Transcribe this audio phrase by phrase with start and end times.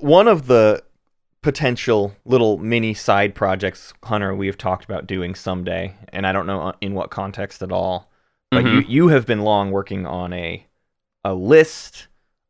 [0.00, 0.82] One of the
[1.42, 6.46] potential little mini side projects, Hunter, we have talked about doing someday, and I don't
[6.46, 8.10] know uh, in what context at all,
[8.50, 8.88] but you, Mhm.
[8.88, 10.66] you have been long working on a
[11.24, 12.06] a list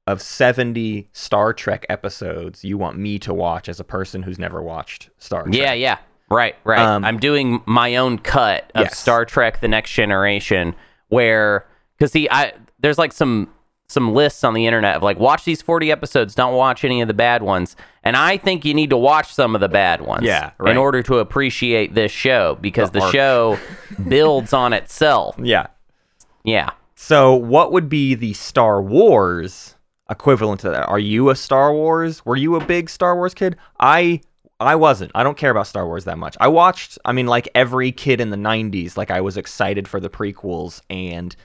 [0.06, 4.60] of 70 Star Trek episodes you want me to watch as a person who's never
[4.62, 5.54] watched Star Trek.
[5.54, 5.96] Yeah, yeah.
[6.28, 6.78] Right, right.
[6.80, 8.98] Um, I'm doing my own cut of Yes.
[8.98, 10.74] Star Trek The Next Generation
[11.08, 11.66] where
[11.98, 13.48] cuz see I there's like some
[13.88, 17.08] some lists on the internet of like watch these 40 episodes, don't watch any of
[17.08, 17.76] the bad ones.
[18.02, 20.70] And I think you need to watch some of the bad ones Yeah, right.
[20.70, 23.58] in order to appreciate this show because The the, show
[24.08, 25.36] builds on itself.
[25.40, 25.66] Yeah.
[26.44, 26.70] Yeah.
[26.94, 29.74] So, what would be the Star Wars
[30.08, 30.88] equivalent to that?
[30.88, 32.24] Are you a Star Wars?
[32.24, 33.56] Were you a big Star Wars kid?
[33.78, 34.20] I
[34.58, 35.12] I wasn't.
[35.14, 36.34] I don't care about Star Wars that much.
[36.40, 40.00] I watched, I mean, like every kid in the 90s, like I was excited for
[40.00, 41.36] the prequels and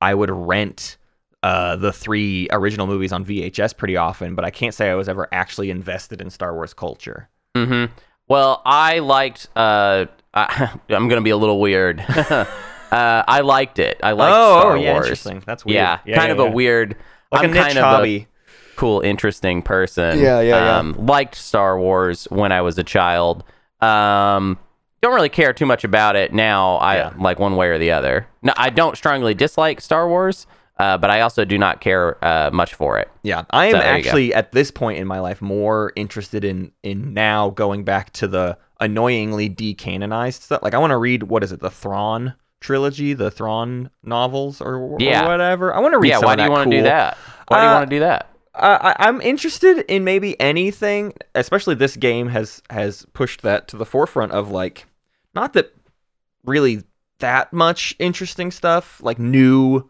[0.00, 0.96] I would rent
[1.42, 5.08] uh, the three original movies on VHS pretty often, but I can't say I was
[5.08, 7.28] ever actually invested in Star Wars culture.
[7.56, 7.86] hmm
[8.28, 9.48] Well, I liked.
[9.56, 12.00] Uh, I, I'm going to be a little weird.
[12.08, 12.44] uh,
[12.92, 14.00] I liked it.
[14.02, 15.06] I liked oh, Star oh, yeah, Wars.
[15.06, 15.42] interesting.
[15.46, 15.74] That's weird.
[15.76, 16.48] Yeah, Yeah, kind yeah, of yeah.
[16.48, 16.96] a weird.
[17.32, 18.26] Like I'm a niche kind of a
[18.76, 20.18] cool, interesting person.
[20.18, 20.78] Yeah, yeah, yeah.
[20.78, 23.44] Um, liked Star Wars when I was a child.
[23.80, 24.58] Um,
[25.00, 26.76] don't really care too much about it now.
[26.76, 27.12] I Yeah.
[27.18, 28.26] like one way or the other.
[28.42, 30.46] No, I don't strongly dislike Star Wars,
[30.80, 33.08] uh, but I also do not care uh, much for it.
[33.22, 34.08] Yeah, I am So, there you go.
[34.08, 38.26] actually at this point in my life more interested in in now going back to
[38.28, 40.62] the annoyingly decanonized stuff.
[40.62, 44.74] Like I want to read what is it, the Thrawn trilogy, the Thrawn novels, or,
[44.76, 45.26] or Yeah.
[45.26, 45.74] whatever.
[45.74, 46.08] I want to read.
[46.08, 47.16] yeah, why do you that want to do that?
[47.48, 48.26] Why do you Uh, want to do that?
[48.54, 53.76] Uh, I, I'm interested in maybe anything, especially this game has has pushed that to
[53.76, 54.86] the forefront of like,
[55.34, 55.72] not that
[56.44, 56.82] really
[57.18, 59.89] that much interesting stuff, like new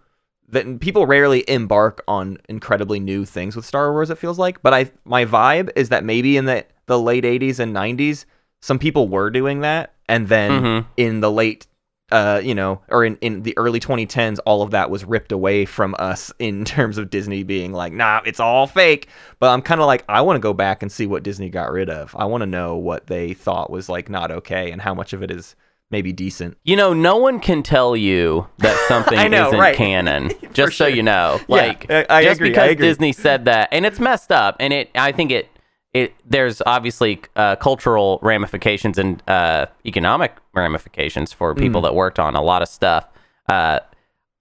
[0.51, 4.11] that people rarely embark on incredibly new things with Star Wars.
[4.11, 7.59] It feels like, but I my vibe is that maybe in the the late '80s
[7.59, 8.25] and '90s,
[8.61, 10.87] some people were doing that, and then Mhm.
[10.97, 11.67] in the late
[12.12, 15.65] uh, you know, or in, in the early 2010s, all of that was ripped away
[15.65, 19.06] from us in terms of Disney being like, nah, it's all fake.
[19.39, 21.71] But I'm kind of like, I want to go back and see what Disney got
[21.71, 22.12] rid of.
[22.19, 25.22] I want to know what they thought was like not okay and how much of
[25.22, 25.55] it is
[25.91, 26.56] maybe decent.
[26.65, 29.75] You know, no one can tell you that something know, isn't right.
[29.77, 30.31] canon.
[30.53, 30.89] just so sure.
[30.89, 32.77] you know, Yeah, like I- I just agree, because.
[32.77, 35.49] Disney said that, and it's messed up, and it, I think it,
[35.93, 41.59] it, there's obviously uh, cultural ramifications and uh, economic ramifications for Mm.
[41.59, 43.09] people that worked on a lot of stuff.
[43.49, 43.81] Uh,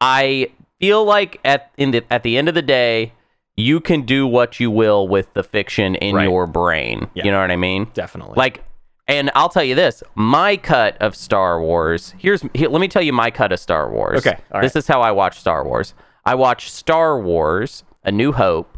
[0.02, 3.14] I feel like at in the at the end of the day,
[3.58, 6.24] you can do what you will with the fiction in Right.
[6.24, 7.10] your brain.
[7.16, 7.26] Yeah.
[7.26, 7.88] You know what I mean?
[7.94, 8.36] Definitely.
[8.38, 8.64] Like,
[9.10, 12.14] and I'll tell you this: my cut of Star Wars.
[12.18, 14.26] Here's here, let me tell you my cut of Star Wars.
[14.26, 15.94] Okay, all this is how I watch Star Wars.
[16.26, 18.78] I watch Star Wars: A New Hope,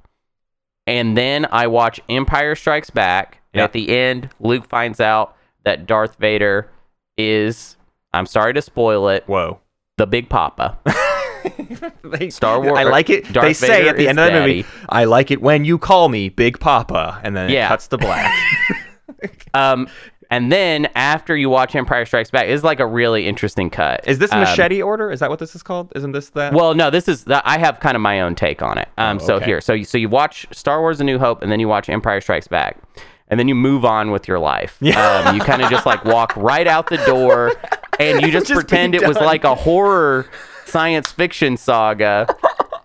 [0.87, 3.37] and then I watch Empire Strikes Back.
[3.53, 3.63] And Yep.
[3.69, 6.69] at the end, Luke finds out that Darth Vader
[7.17, 7.75] is.
[8.13, 9.23] I'm sorry to spoil it.
[9.27, 9.59] whoa.
[9.97, 10.77] The Big Papa.
[12.03, 13.31] They- Star Wars- I like it.
[13.33, 14.65] Darth they say Vader at the end of the movie.
[14.89, 17.65] I like it when you call me Big Papa, and then Yeah.
[17.65, 18.31] it cuts to black.
[19.53, 19.87] um,
[20.31, 24.07] and then after you watch Empire Strikes Back, it's like a really interesting cut.
[24.07, 25.11] is this Um, machete order?
[25.11, 25.91] Is that what this is called?
[25.95, 26.53] Isn't this that?
[26.53, 28.87] Well, no, this is I have kind of my own take on it.
[28.97, 29.45] Um, Oh, so okay.
[29.45, 31.87] here, so you, so you watch Star Wars: A New Hope, and then you watch
[31.89, 32.77] Empire Strikes Back,
[33.27, 34.77] and then you move on with your life.
[34.81, 34.99] Yeah.
[35.27, 37.51] Um, you kind of just like walk right out the door,
[37.99, 40.27] and you just, Just pretend it was like a horror
[40.65, 42.33] science fiction saga.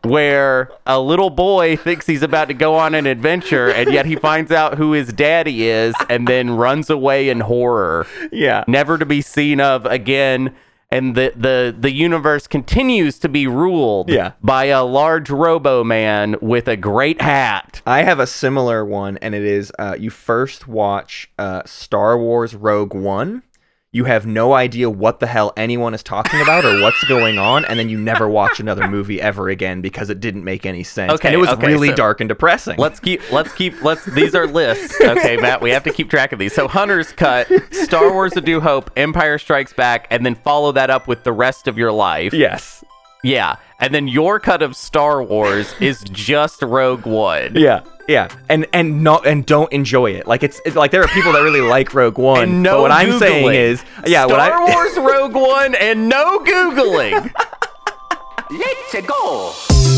[0.09, 4.17] Where a little boy thinks he's about to go on an adventure, and yet he
[4.31, 8.65] finds out who his daddy is, and then runs away in horror yeah.
[8.67, 10.55] never to be seen of again
[10.91, 14.33] and the the the universe continues to be ruled Yeah.
[14.41, 19.34] by a large robo man with a great hat I have a similar one, and
[19.34, 23.43] it is uh, you first watch uh, Star Wars Rogue One.
[23.97, 27.65] You have no idea what the hell anyone is talking about or what's going on,
[27.65, 31.12] and then you never watch another movie ever again because it didn't make any sense.
[31.15, 32.77] Okay, and it was okay, really so- dark and depressing.
[32.79, 36.32] let's keep let's keep let's these are lists okay matt we have to keep track
[36.32, 40.35] of these so hunter's cut star wars a new hope empire strikes back and then
[40.35, 42.85] follow that up with the rest of your life yes.
[43.25, 47.81] yeah and then your cut of star wars is just rogue one Yeah.
[48.08, 48.29] Yeah.
[48.49, 50.26] And and not and don't enjoy it.
[50.26, 52.43] Like it's, it's like there are people that really like Rogue One.
[52.43, 56.08] and no but what I'm saying is, yeah, star what I, wars rogue one and
[56.08, 57.32] no googling
[58.49, 59.95] Let's go!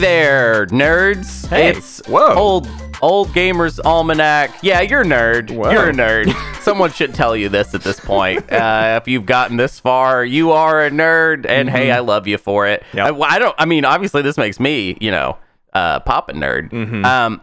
[0.00, 1.46] There, nerds.
[1.48, 2.34] Hey, It's whoa.
[2.34, 2.68] old
[3.02, 4.50] old gamers almanac.
[4.62, 5.50] Yeah, you're a nerd.
[5.50, 5.70] Whoa.
[5.70, 6.32] You're a nerd.
[6.62, 8.50] Someone should tell you this at this point.
[8.52, 12.36] Uh, if you've gotten this far, you are a nerd, and hey, I love you
[12.38, 12.82] for it.
[12.92, 12.96] Mm-hmm.
[12.98, 13.14] Yep.
[13.30, 13.54] I, I don't.
[13.58, 15.38] I mean, obviously, this makes me, you know,
[15.72, 16.70] uh, pop a nerd.
[16.70, 17.04] Mm-hmm.
[17.04, 17.40] Um,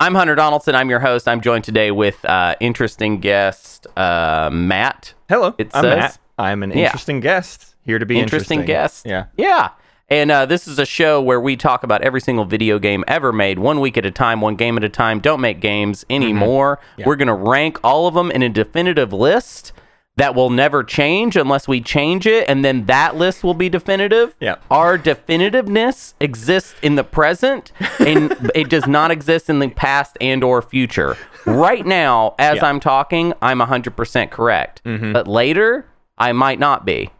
[0.00, 0.74] I'm Hunter Donaldson.
[0.74, 1.28] I'm your host.
[1.28, 5.14] I'm joined today with uh, interesting guest uh, Matt.
[5.28, 6.18] Hello, It I'm says- Matt.
[6.36, 6.86] I'm an Yeah.
[6.86, 9.06] interesting guest here to be interesting, interesting, guest.
[9.06, 9.26] Yeah.
[9.36, 9.68] Yeah.
[10.08, 13.32] And uh, this is a show where we talk about every single video game ever
[13.32, 15.18] made, one week at a time, one game at a time.
[15.20, 16.78] Don't make games anymore.
[17.04, 19.72] We're going to rank all of them in a definitive list
[20.16, 24.36] that will never change unless we change it, and then that list will be definitive.
[24.38, 24.56] Yeah.
[24.70, 30.44] Our definitiveness exists in the present, and it does not exist in the past and
[30.44, 31.16] or future.
[31.46, 32.66] Right now, as Yeah.
[32.66, 34.82] I'm talking, I'm 100% correct.
[34.84, 35.86] But later,
[36.16, 37.10] I might not be.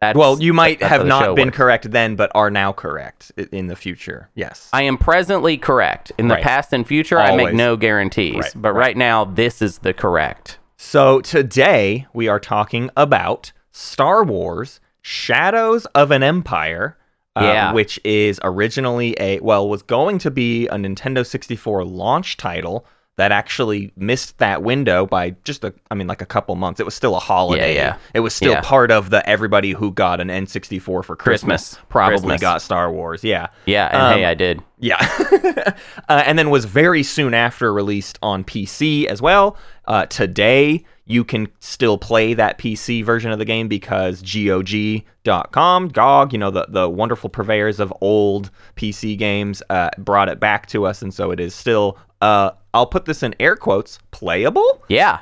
[0.00, 1.56] That's, Well, you might have not been works.
[1.56, 4.30] correct then, but are now correct in the future.
[4.36, 4.68] Yes.
[4.72, 6.12] I am presently correct.
[6.18, 6.44] In the Right.
[6.44, 8.36] past and future, I make no guarantees.
[8.36, 8.96] Right, But right.
[8.96, 10.58] now, this is the correct.
[10.76, 16.96] So today we are talking about Star Wars: Shadows of an Empire.
[17.36, 17.72] uh, Yeah.
[17.72, 22.84] which is originally a well was going to be a Nintendo 64 launch title
[23.18, 26.80] that actually missed that window by just a I mean like a couple months.
[26.80, 27.74] It was still a holiday.
[27.74, 27.80] yeah.
[27.80, 27.96] yeah.
[28.14, 28.60] It was still Yeah.
[28.62, 31.78] part of the everybody who got an N64 for Christmas, Christmas.
[31.88, 32.40] probably Christmas.
[32.40, 33.22] got Star Wars.
[33.22, 33.48] Yeah.
[33.66, 34.62] Yeah, and Um, hey, I did.
[34.78, 34.98] Yeah.
[36.08, 39.56] uh, and then was very soon after released on PC as well.
[39.86, 46.32] Uh, today, you can still play that PC version of the game because GOG.com, GOG,
[46.32, 50.84] you know, the, the wonderful purveyors of old PC games, uh, brought it back to
[50.86, 51.02] us.
[51.02, 54.82] And so it is still, uh, I'll put this in air quotes, playable.
[54.88, 55.20] Yeah.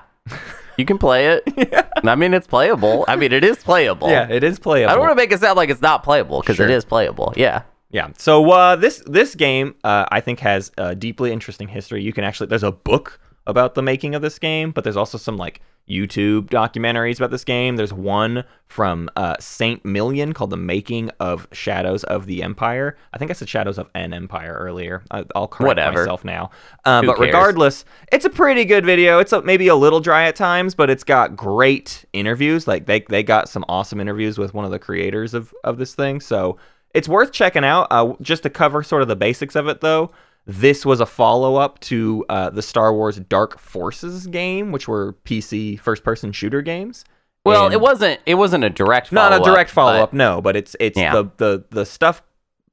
[0.76, 1.86] You can play it.
[2.04, 3.04] I mean, it's playable.
[3.08, 4.10] I mean, it is playable.
[4.10, 4.90] Yeah, it is playable.
[4.90, 6.66] I don't want to make it sound like it's not playable because Sure.
[6.66, 7.32] it is playable.
[7.36, 7.62] Yeah.
[7.90, 8.08] Yeah.
[8.18, 12.02] So uh, this this game, uh, I think, has a deeply interesting history.
[12.02, 15.16] You can actually there's a book about the making of this game, but there's also
[15.16, 17.76] some like YouTube documentaries about this game.
[17.76, 23.18] There's one from uh, Saint Million called "The Making of Shadows of the Empire." I
[23.18, 25.04] think I said "Shadows of an Empire" earlier.
[25.10, 25.98] I, I'll correct Whatever.
[25.98, 26.50] myself now.
[26.84, 27.26] Uh, but cares?
[27.26, 29.18] regardless, it's a pretty good video.
[29.18, 32.66] It's a, maybe a little dry at times, but it's got great interviews.
[32.66, 35.94] Like they they got some awesome interviews with one of the creators of of this
[35.94, 36.20] thing.
[36.20, 36.58] So
[36.94, 37.86] it's worth checking out.
[37.90, 40.10] Uh, just to cover sort of the basics of it, though,
[40.46, 45.14] this was a follow up to uh, the Star Wars Dark Forces game, which were
[45.24, 47.04] PC first person shooter games.
[47.44, 48.20] Well, And- it wasn't.
[48.26, 49.12] It wasn't a direct.
[49.12, 51.12] not a direct follow up, no, but it's it's Yeah.
[51.12, 52.22] the the the stuff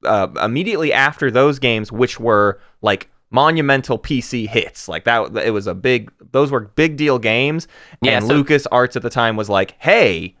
[0.04, 4.86] uh, immediately after those games, which were like monumental PC hits.
[4.88, 6.12] Like that, it was a big.
[6.32, 7.66] Those were big deal games.
[8.02, 10.36] Yeah, and so- Lucas Arts at the time was like, hey.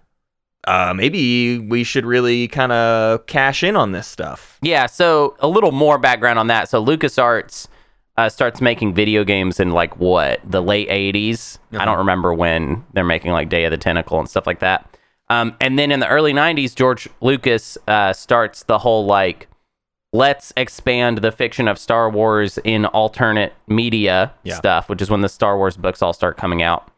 [0.66, 4.58] Uh, maybe we should really kind of cash in on this stuff.
[4.62, 6.68] Yeah, so a little more background on that.
[6.68, 7.68] So LucasArts
[8.16, 11.58] uh, starts making video games in like what the late '80s.
[11.72, 11.84] I Uh-huh.
[11.86, 14.88] don't remember when they're making like Day of the Tentacle and stuff like that.
[15.30, 19.48] Um, and then in the early '90s, George Lucas uh, starts the whole like,
[20.12, 24.54] let's expand the fiction of Star Wars in alternate media Yeah.
[24.54, 26.88] stuff, which is when the Star Wars books all start coming out.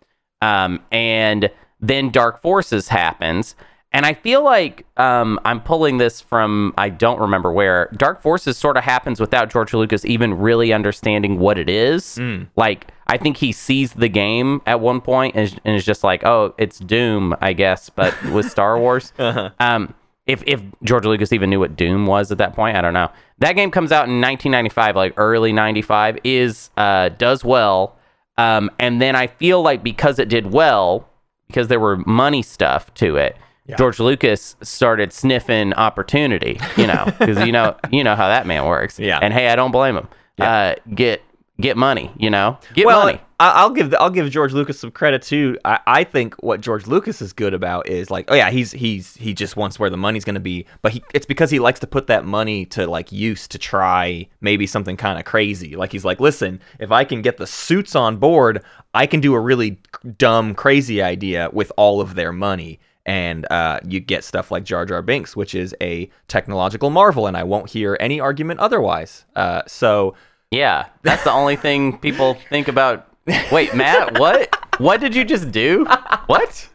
[0.43, 1.51] Um, and
[1.81, 3.55] then Dark Forces happens.
[3.93, 7.89] And I feel like um, I'm pulling this from I don't remember where.
[7.97, 12.19] Dark Forces sort of happens without George Lucas even really understanding what it is.
[12.57, 16.05] Like I think he sees the game at one point and is, and is just
[16.05, 19.13] like, "Oh, it's Doom, I guess," but with Star Wars.
[19.19, 19.95] Um,
[20.27, 23.11] if if George Lucas even knew what Doom was at that point, I don't know.
[23.39, 27.97] That game comes out in 1995, like early 95, is uh, does well,
[28.37, 31.09] um, and then I feel like because it did well,
[31.47, 33.37] because there were money stuff to it,
[33.77, 36.61] George Lucas started sniffing opportunity.
[36.77, 38.99] You know, because you know you know how that man works.
[38.99, 39.19] Yeah.
[39.21, 40.09] and hey, I don't blame him.
[40.39, 41.23] Uh, get
[41.61, 42.13] get money.
[42.17, 43.21] You know, get well, money.
[43.39, 45.59] I'll give I'll give George Lucas some credit too.
[45.65, 49.15] I, I think what George Lucas is good about is like, oh yeah, he's he's
[49.17, 51.81] he just wants where the money's going to be, but he it's because he likes
[51.81, 55.77] to put that money to like use to try maybe something kind of crazy.
[55.77, 58.63] Like he's like, listen, if I can get the suits on board,
[58.97, 59.79] I can do a really
[60.17, 62.81] dumb, crazy idea with all of their money.
[63.05, 67.37] And uh, you get stuff like Jar Jar Binks, which is a technological marvel, and
[67.37, 69.27] I won't hear any argument otherwise.
[69.37, 70.17] Uh, so
[70.51, 73.07] Yeah, that's the only thing people think about.
[73.53, 74.57] Wait, Matt, what?
[74.79, 75.85] What did you just do?
[76.27, 76.69] What?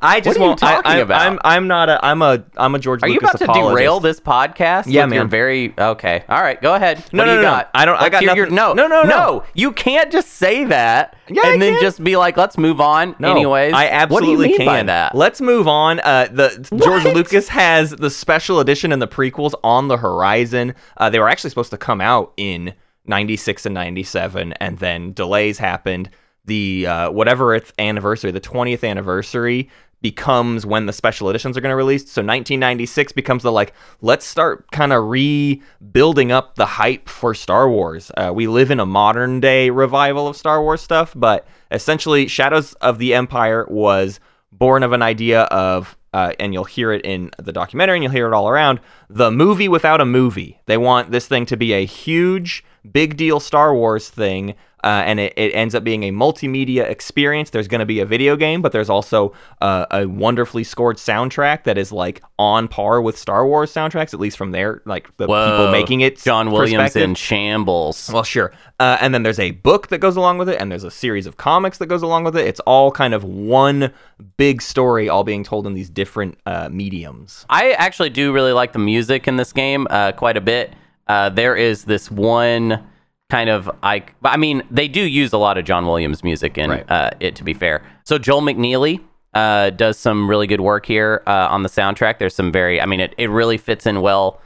[0.00, 0.62] I just What are you won't.
[0.62, 1.20] I- talking I, about?
[1.20, 3.70] I'm I'm not a I'm a I'm a George Are you Lucas about to apologist.
[3.78, 4.84] derail this podcast?
[4.86, 5.28] Yeah, with Your man.
[5.30, 6.24] very okay.
[6.28, 6.98] All right, go ahead.
[7.12, 7.64] No, what no, do you no, no.
[7.74, 9.42] I don't- I Let's got hear your- nothing- no, no, no, no.
[9.54, 11.82] You can't just say that Yeah, I and then can.
[11.82, 14.66] just be like, "Let's move on." No, Anyways, I absolutely what do you mean can.
[14.66, 15.14] by that?
[15.14, 16.00] Let's move on.
[16.00, 20.74] Uh, the George Lucas has the special edition and the prequels on the horizon.
[20.96, 22.74] Uh, they were actually supposed to come out in
[23.06, 26.10] '96 and '97, and then delays happened.
[26.46, 29.70] The uh, whatever its anniversary, the 20th anniversary,
[30.04, 32.02] becomes when the special editions are going to release.
[32.02, 33.72] So 1996 becomes the like,
[34.02, 38.10] let's start kind of rebuilding up the hype for Star Wars.
[38.14, 42.74] Uh, we live in a modern day revival of Star Wars stuff, but essentially, Shadows
[42.74, 44.20] of the Empire was
[44.52, 48.12] born of an idea of, uh, and you'll hear it in the documentary and you'll
[48.12, 50.60] hear it all around, the movie without a movie.
[50.66, 54.54] They want this thing to be a huge, big deal Star Wars thing.
[54.84, 57.48] Uh, and it, it ends up being a multimedia experience.
[57.48, 61.64] There's going to be a video game, but there's also uh, a wonderfully scored soundtrack
[61.64, 65.26] that is like on par with Star Wars soundtracks, at least from their like the
[65.26, 66.20] people making it.
[66.20, 68.10] John Williams in shambles.
[68.12, 68.52] Well, sure.
[68.78, 71.26] Uh, and then there's a book that goes along with it, and there's a series
[71.26, 72.46] of comics that goes along with it.
[72.46, 73.90] It's all kind of one
[74.36, 77.46] big story, all being told in these different uh, mediums.
[77.48, 80.74] I actually do really like the music in this game uh, quite a bit.
[81.06, 82.84] Uh, there is this one
[83.30, 86.70] kind of I I mean they do use a lot of John Williams music in
[86.70, 86.90] Right.
[86.90, 87.82] uh, it to be fair.
[88.04, 89.00] So Joel McNeely
[89.32, 92.18] uh, does some really good work here uh, on the soundtrack.
[92.18, 94.40] There's some very I mean it, it really fits in well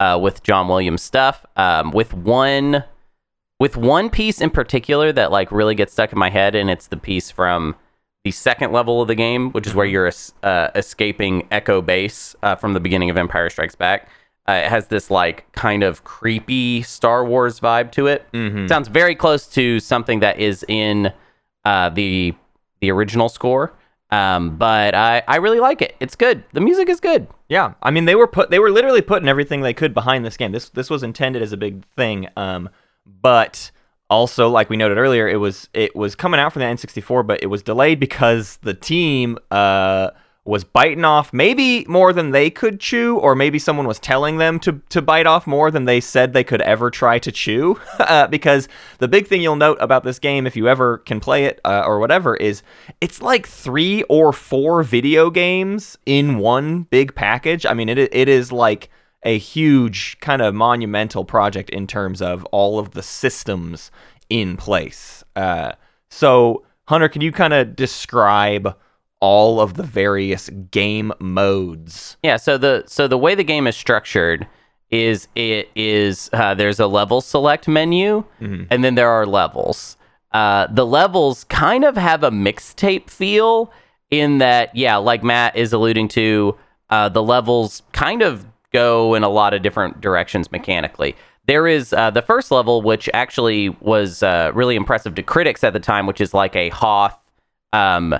[0.00, 1.44] uh, with John Williams stuff.
[1.56, 2.84] Um, with one
[3.58, 6.86] with one piece in particular that like really gets stuck in my head, and it's
[6.86, 7.74] the piece from
[8.24, 12.54] the second level of the game, which is where you're uh, escaping Echo Base uh,
[12.54, 14.08] from the beginning of Empire Strikes Back.
[14.48, 18.26] Uh, it has this like kind of creepy Star Wars vibe to it.
[18.66, 21.12] Sounds very close to something that is in
[21.64, 22.34] uh, the
[22.80, 23.74] the original score.
[24.10, 25.94] Um, but I, I really like it.
[26.00, 26.42] It's good.
[26.54, 27.26] The music is good.
[27.50, 30.36] Yeah, I mean they were put they were literally putting everything they could behind this
[30.38, 30.52] game.
[30.52, 32.70] This this was intended as a big thing, um,
[33.04, 33.70] but
[34.08, 37.42] also like we noted earlier, it was it was coming out from the N64, but
[37.42, 40.10] it was delayed because the team uh,
[40.48, 44.58] was biting off maybe more than they could chew, or maybe someone was telling them
[44.58, 47.78] to to bite off more than they said they could ever try to chew.
[47.98, 48.66] uh, because
[48.98, 51.84] the big thing you'll note about this game, if you ever can play it uh,
[51.86, 52.62] or whatever, is
[53.00, 57.66] it's like three or four video games in one big package.
[57.66, 58.88] I mean, it it is like
[59.24, 63.90] a huge kind of monumental project in terms of all of the systems
[64.30, 65.22] in place.
[65.36, 65.72] Uh,
[66.08, 68.74] so, Hunter, can you kind of describe
[69.20, 72.16] all of the various game modes?
[72.22, 74.46] Yeah, so the so the way the game is structured
[74.90, 78.24] is it is uh, there's a level select menu
[78.70, 79.96] and then there are levels.
[80.32, 83.72] Uh, the levels kind of have a mixtape feel
[84.10, 86.56] in that, yeah, like Matt is alluding to,
[86.90, 91.16] uh, the levels kind of go in a lot of different directions mechanically.
[91.46, 95.72] There is uh, the first level, which actually was uh, really impressive to critics at
[95.72, 97.18] the time, which is like a Hoth.
[97.72, 98.14] Um,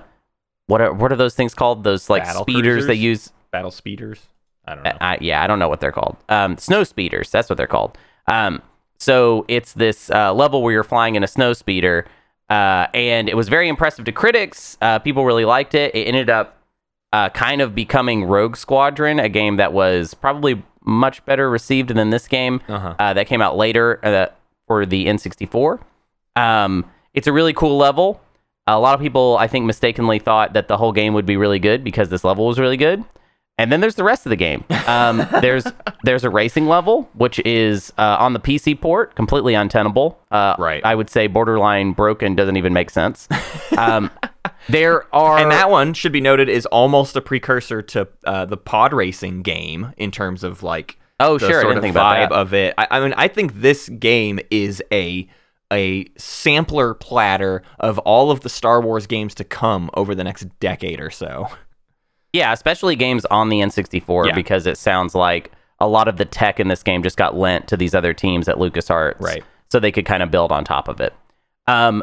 [0.68, 1.82] what are what are those things called?
[1.82, 3.32] Those like Battle speeders they use.
[3.50, 4.20] Battle speeders?
[4.66, 4.92] I don't know.
[5.00, 6.16] I, yeah, I don't know what they're called.
[6.28, 7.30] Um, snow speeders.
[7.30, 7.98] That's what they're called.
[8.26, 8.62] Um,
[8.98, 12.04] so it's this uh, level where you're flying in a snow speeder,
[12.50, 14.76] uh, and it was very impressive to critics.
[14.82, 15.94] Uh, people really liked it.
[15.94, 16.58] It ended up
[17.14, 22.10] uh, kind of becoming Rogue Squadron, a game that was probably much better received than
[22.10, 22.94] this game Uh-huh.
[22.98, 24.26] uh, that came out later uh,
[24.66, 25.80] for the N64.
[26.36, 26.84] Um,
[27.14, 28.20] it's a really cool level.
[28.68, 31.58] A lot of people, I think, mistakenly thought that the whole game would be really
[31.58, 33.04] good because this level was really good.
[33.60, 34.64] And then there's the rest of the game.
[34.86, 35.66] Um, there's
[36.04, 40.20] there's a racing level, which is uh, on the PC port, completely untenable.
[40.30, 40.80] Uh, Right.
[40.84, 43.26] I would say borderline broken, doesn't even make sense.
[43.76, 44.10] Um,
[44.68, 48.56] there are and that one should be noted is almost a precursor to uh, the
[48.56, 51.94] pod racing game in terms of like Oh, the sure, I sort didn't of think
[51.96, 52.32] about vibe that.
[52.38, 52.74] of it.
[52.78, 55.26] I, I mean, I think this game is a
[55.72, 60.44] a sampler platter of all of the Star Wars games to come over the next
[60.60, 61.48] decade or so.
[62.32, 64.34] Yeah, especially games on the N64 Yeah.
[64.34, 67.68] because it sounds like a lot of the tech in this game just got lent
[67.68, 69.20] to these other teams at LucasArts.
[69.20, 69.44] Right.
[69.70, 71.14] So they could kind of build on top of it.
[71.66, 72.02] Um,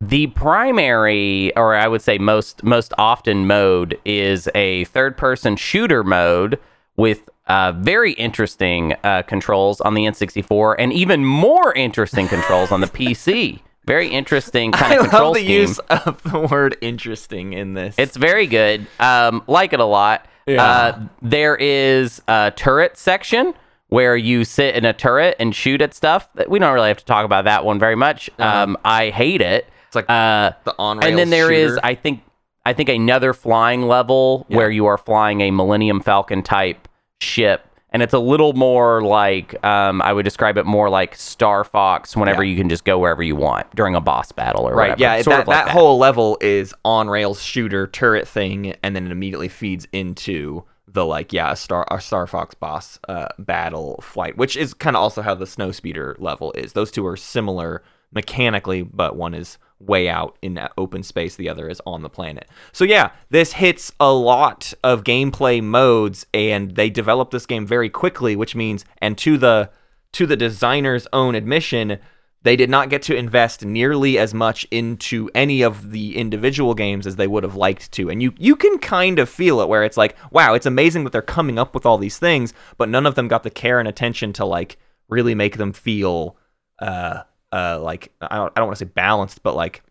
[0.00, 6.04] the primary, or I would say most most often mode, is a third person shooter
[6.04, 6.58] mode
[6.96, 12.80] with uh, very interesting uh, controls on the N64 and even more interesting controls on
[12.80, 13.60] the PC.
[13.86, 15.60] Very interesting kind I of control love the scheme.
[15.60, 17.94] use of the word interesting in this.
[17.98, 18.86] It's very good.
[18.98, 20.26] Um, like it a lot.
[20.46, 20.62] Yeah.
[20.64, 23.54] Uh, there is a turret section
[23.88, 26.28] where you sit in a turret and shoot at stuff.
[26.48, 28.28] We don't really have to talk about that one very much.
[28.40, 28.62] Uh-huh.
[28.62, 29.68] Um, I hate it.
[29.86, 32.22] It's like Uh, the on and then there is, I think,
[32.66, 34.56] I think another flying level Yeah.
[34.56, 36.88] where you are flying a Millennium Falcon type
[37.20, 41.62] ship, and it's a little more like um, I would describe it more like Star
[41.64, 42.16] Fox.
[42.16, 42.50] Whenever Yeah.
[42.50, 44.90] you can just go wherever you want during a boss battle or right.
[44.90, 45.00] whatever.
[45.00, 48.94] Yeah, Sort that, of like that whole level is on rails shooter turret thing, and
[48.96, 53.28] then it immediately feeds into the like yeah a star a Star Fox boss uh,
[53.38, 56.72] battle flight, which is kind of also how the snow speeder level is.
[56.72, 57.82] Those two are similar
[58.12, 62.48] mechanically, but one is way out in open space, the other is on the planet.
[62.72, 67.90] So yeah, this hits a lot of gameplay modes, and they developed this game very
[67.90, 69.70] quickly, which means and to the
[70.12, 71.98] to the designer's own admission,
[72.42, 77.06] they did not get to invest nearly as much into any of the individual games
[77.06, 78.08] as they would have liked to.
[78.08, 81.12] And you you can kind of feel it where it's like, wow, it's amazing that
[81.12, 83.88] they're coming up with all these things, but none of them got the care and
[83.88, 84.78] attention to like
[85.08, 86.36] really make them feel
[86.78, 87.22] uh
[87.56, 89.82] uh like I don't I don't want to say balanced, but like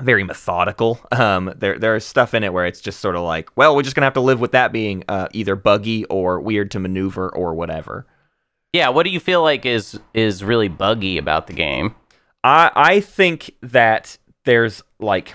[0.00, 0.98] very methodical.
[1.12, 3.94] Um, there there's stuff in it where it's just sort of like, well, we're just
[3.94, 7.54] gonna have to live with that being uh, either buggy or weird to maneuver or
[7.54, 8.06] whatever.
[8.72, 11.94] Yeah, what do you feel like is is really buggy about the game?
[12.42, 15.34] I I think that there's like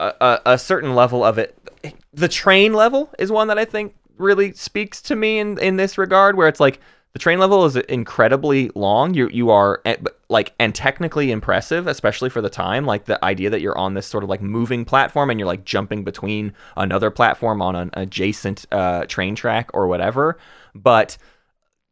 [0.00, 1.56] a, a, a certain level of it.
[2.12, 5.96] The train level is one that I think really speaks to me in in this
[5.96, 6.80] regard, where it's like
[7.12, 9.14] the train level is incredibly long.
[9.14, 12.84] You you are eh, but, like and technically impressive, especially for the time.
[12.84, 15.64] Like the idea that you're on this sort of like moving platform and you're like
[15.64, 20.38] jumping between another platform on an adjacent uh, train track or whatever.
[20.74, 21.16] But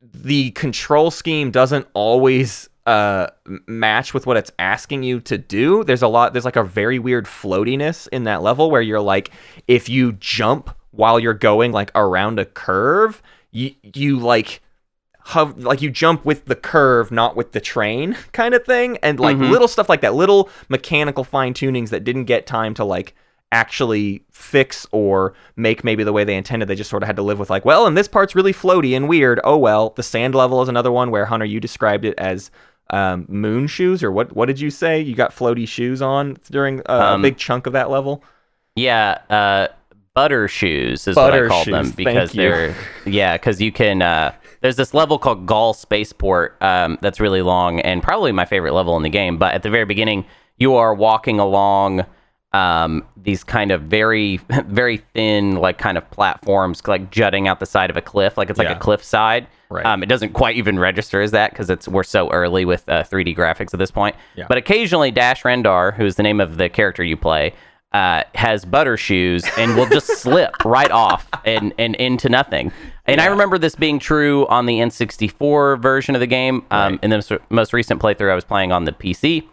[0.02, 3.26] the control scheme doesn't always uh
[3.66, 6.98] match with what it's asking you to do there's a lot there's like a very
[6.98, 9.30] weird floatiness in that level where you're like
[9.68, 13.20] if you jump while you're going like around a curve
[13.50, 14.62] you you like
[15.30, 19.18] hov- like you jump with the curve not with the train kind of thing and
[19.18, 19.50] like Mhm.
[19.50, 23.14] little stuff like that little mechanical fine tunings that didn't get time to like
[23.52, 26.68] actually fix or make maybe the way they intended.
[26.68, 28.96] They just sort of had to live with like, well, and this part's really floaty
[28.96, 29.40] and weird.
[29.42, 29.90] Oh well.
[29.96, 32.50] The sand level is another one where Hunter, you described it as
[32.90, 34.34] um, moon shoes, or what?
[34.36, 35.00] What did you say?
[35.00, 38.22] You got floaty shoes on during a, Um, a big chunk of that level.
[38.76, 39.68] Yeah, uh,
[40.14, 44.02] butter shoes is Butter what I call shoes, them because they're yeah, because you can.
[44.02, 48.72] Uh, there's this level called Gall Spaceport um, that's really long and probably my favorite
[48.72, 49.38] level in the game.
[49.38, 50.26] But at the very beginning,
[50.58, 52.04] you are walking along
[52.52, 57.66] um, these kind of very very thin like kind of platforms like jutting out the
[57.66, 58.76] side of a cliff, like it's like Yeah.
[58.76, 59.46] a cliff side.
[59.68, 59.86] Right.
[59.86, 63.04] Um, it doesn't quite even register as that because it's we're so early with uh,
[63.04, 64.16] 3D graphics at this point.
[64.34, 64.46] Yeah.
[64.48, 67.54] But occasionally, Dash Rendar, who's the name of the character you play,
[67.92, 72.70] uh, has butter shoes and will just slip right off and, and into nothing.
[73.06, 76.64] And I remember this being true on the N64 version of the game.
[76.70, 79.44] Um, In the most- most recent playthrough, I was playing on the PC.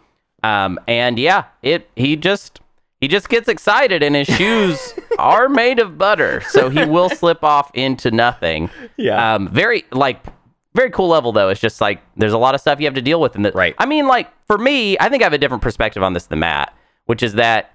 [0.43, 2.61] Um, and yeah, it he just
[3.01, 7.43] he just gets excited, and his shoes are made of butter, so he will slip
[7.43, 8.69] off into nothing.
[8.97, 9.35] Yeah.
[9.35, 10.23] Um, very like
[10.75, 11.49] very cool level though.
[11.49, 13.51] It's just like there's a lot of stuff you have to deal with in the
[13.51, 13.73] Right.
[13.79, 16.37] I mean, like for me, I think I have a different perspective on this than
[16.39, 16.71] Matt,
[17.05, 17.71] which is that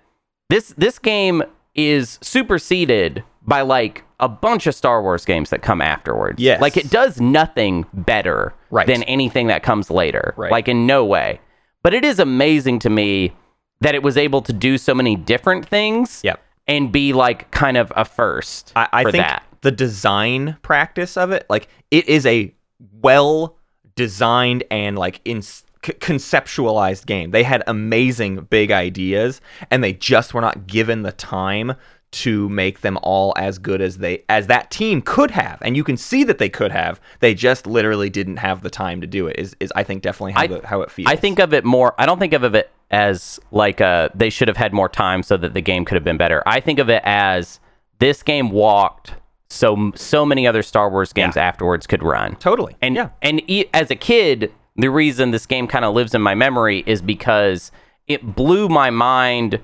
[0.53, 1.43] this this game
[1.75, 6.41] is superseded by like a bunch of Star Wars games that come afterwards.
[6.41, 6.61] Yes.
[6.61, 8.87] Like it does nothing better Right.
[8.87, 10.33] than anything that comes later.
[10.37, 10.51] Right.
[10.53, 11.41] Like in no way.
[11.83, 13.35] But it is amazing to me
[13.81, 16.41] that it was able to do so many different things Yep.
[16.69, 19.43] and be like kind of a first I, I for think that.
[19.62, 22.55] the design practice of it, like it is a
[23.01, 23.57] well
[23.97, 25.43] designed and like in
[25.85, 27.31] c- conceptualized game.
[27.31, 29.40] They had amazing big ideas,
[29.71, 31.75] and they just were not given the time
[32.12, 35.59] to make them all as good as they as that team could have.
[35.62, 37.01] And you can see that they could have.
[37.21, 39.37] They just literally didn't have the time to do it.
[39.38, 41.09] Is is I think definitely how, I- the, how it feels.
[41.09, 41.95] I think of it more.
[41.99, 45.38] I don't think of it as like uh they should have had more time so
[45.38, 46.42] that the game could have been better.
[46.47, 47.59] I think of it as
[47.99, 49.14] this game walked
[49.49, 51.45] so so many other Star Wars games Yeah.
[51.45, 52.37] afterwards could run.
[52.37, 52.77] totally.
[52.83, 56.23] And yeah, and e- as a kid, the reason this game kind of lives in
[56.23, 57.71] my memory is because
[58.07, 59.61] it blew my mind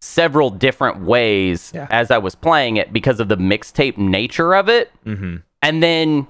[0.00, 1.86] several different ways Yeah.
[1.90, 6.26] as I was playing it because of the mixtape nature of it hmm and then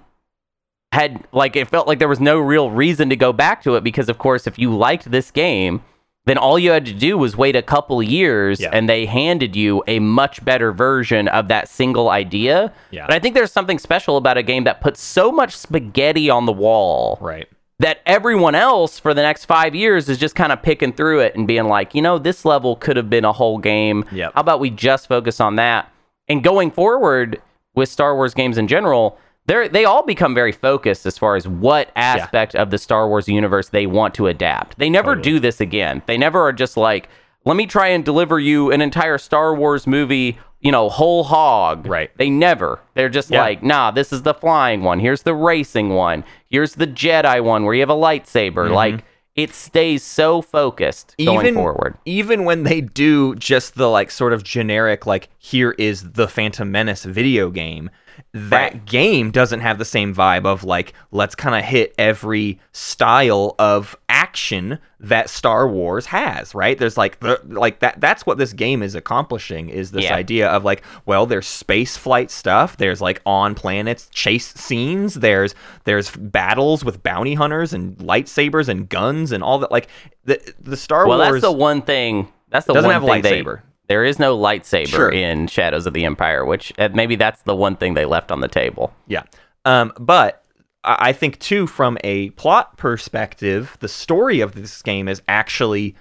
[0.93, 3.83] had like it felt like there was no real reason to go back to it
[3.83, 5.83] because of course if you liked this game
[6.27, 8.69] then all you had to do was wait a couple years Yeah.
[8.75, 13.07] and they handed you a much better version of that single idea Yeah.
[13.07, 16.45] but i think there's something special about a game that puts so much spaghetti on
[16.45, 17.49] the wall right.
[17.83, 21.35] That everyone else for the next five years is just kind of picking through it
[21.35, 24.05] and being like, you know, this level could have been a whole game.
[24.12, 24.33] Yep.
[24.35, 25.92] How about we just focus on that?
[26.29, 27.42] And going forward
[27.75, 31.49] with Star Wars games in general, they they all become very focused as far as
[31.49, 34.79] what aspect of the Star Wars universe they want to adapt.
[34.79, 36.03] They never do this again.
[36.07, 37.09] They never are just like,
[37.45, 41.87] let me try and deliver you an entire Star Wars movie, you know, whole hog.
[41.87, 42.11] Right.
[42.17, 42.81] They never.
[42.95, 43.41] They're just Yeah.
[43.43, 45.01] like, nah, this is the flying one.
[45.01, 46.25] Here's the racing one.
[46.49, 48.67] Here's the Jedi one where you have a lightsaber.
[48.67, 48.75] Mm-hmm.
[48.75, 51.97] Like, it stays so focused going forward.
[52.05, 56.71] Even when they do just the like sort of generic like here is the Phantom
[56.71, 57.89] Menace video game,
[58.33, 58.85] that Right.
[58.87, 63.96] game doesn't have the same vibe of like let's kind of hit every style of
[64.09, 66.79] action that Star Wars has, right?
[66.79, 70.14] There's like the, like that that's what this game is accomplishing is this Yeah.
[70.14, 75.55] idea of like well there's space flight stuff, there's like on planets chase scenes, there's
[75.85, 79.88] there's battles with bounty hunters and lightsabers and guns and all that like
[80.25, 82.29] the the Star Well, Wars Well, that's the one thing.
[82.51, 83.62] That's the Doesn't one have thing they- lightsaber.
[83.88, 85.11] There is no lightsaber Sure.
[85.11, 88.40] in Shadows of the Empire, which uh, maybe that's the one thing they left on
[88.40, 88.92] the table.
[89.07, 89.25] Yeah.
[89.64, 90.42] Um, but
[90.85, 95.95] I I think too, from a plot perspective, the story of this game is actually,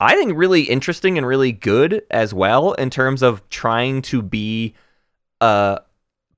[0.00, 4.74] I think, really interesting and really good as well in terms of trying to be
[5.40, 5.80] a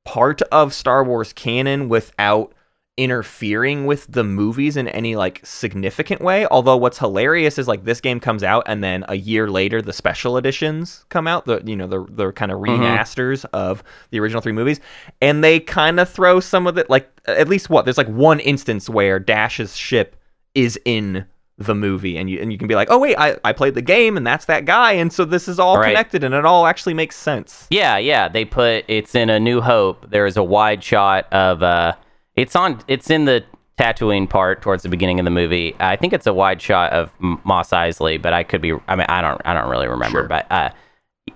[0.05, 2.53] part of Star Wars canon without
[2.97, 8.01] interfering with the movies in any like significant way although what's hilarious is like this
[8.01, 11.77] game comes out and then a year later the special editions come out the you
[11.77, 14.81] know the the kind of remasters of the original three movies
[15.21, 18.41] and they kind of throw some of it like at least what there's like one
[18.41, 20.17] instance where Dash's ship
[20.55, 21.27] is in
[21.59, 23.83] the movie and you and you can be like oh wait I, I played the
[23.83, 25.89] game and that's that guy and so this is all Right.
[25.89, 28.29] connected and it all actually makes sense Yeah, yeah.
[28.29, 30.11] They put it's in A New Hope.
[30.11, 31.95] There is a wide shot of uh,
[32.37, 32.81] it's on.
[32.89, 33.45] It's in the
[33.79, 35.75] Tatooine part towards the beginning of the movie.
[35.81, 38.73] I think it's a wide shot of Mos Eisley, but I could be.
[38.89, 39.41] I mean, I don't.
[39.45, 40.21] I don't really remember.
[40.21, 40.29] Sure.
[40.29, 40.71] But uh,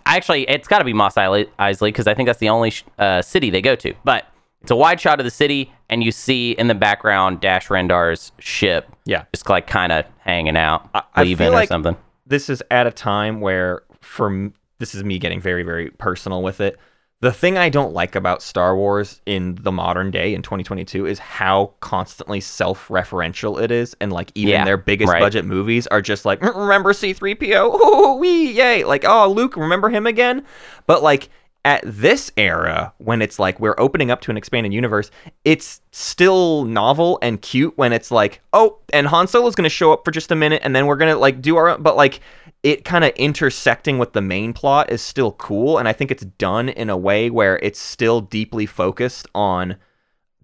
[0.07, 3.23] actually, it's got to be Mos Eisley because I think that's the only sh- uh,
[3.23, 3.95] city they go to.
[4.05, 4.27] But
[4.63, 8.33] it's a wide shot of the city, and you see in the background Dash Rendar's
[8.39, 8.87] ship.
[9.07, 9.25] Yeah.
[9.35, 11.97] just like kind of hanging out, I- I leaving feel or like something.
[12.27, 16.43] this is at a time where for m- this is me getting very very personal
[16.43, 16.79] with it
[17.21, 21.19] the thing i don't like about star wars in the modern day in 2022 is
[21.19, 25.21] how constantly self-referential it is and like even Yeah, their biggest right.
[25.21, 28.85] budget movies are just like "Mm, remember c3po oh wee yay!
[28.85, 30.45] Like oh luke remember him again?
[30.87, 31.29] But like
[31.67, 35.11] at this era when it's like we're opening up to an expanded universe
[35.45, 40.03] it's still novel and cute when it's like oh and han solo's gonna show up
[40.03, 42.21] for just a minute and then we're gonna like do our own but like
[42.63, 46.25] it kind of intersecting with the main plot is still cool and i think it's
[46.25, 49.77] done in a way where it's still deeply focused on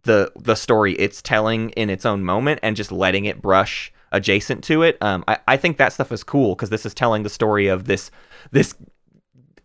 [0.07, 4.65] the the story it's telling in its own moment and just letting it brush adjacent
[4.65, 4.97] to it.
[5.03, 7.85] Um i, I think that stuff is cool because this is telling the story of
[7.85, 8.11] this
[8.53, 8.75] this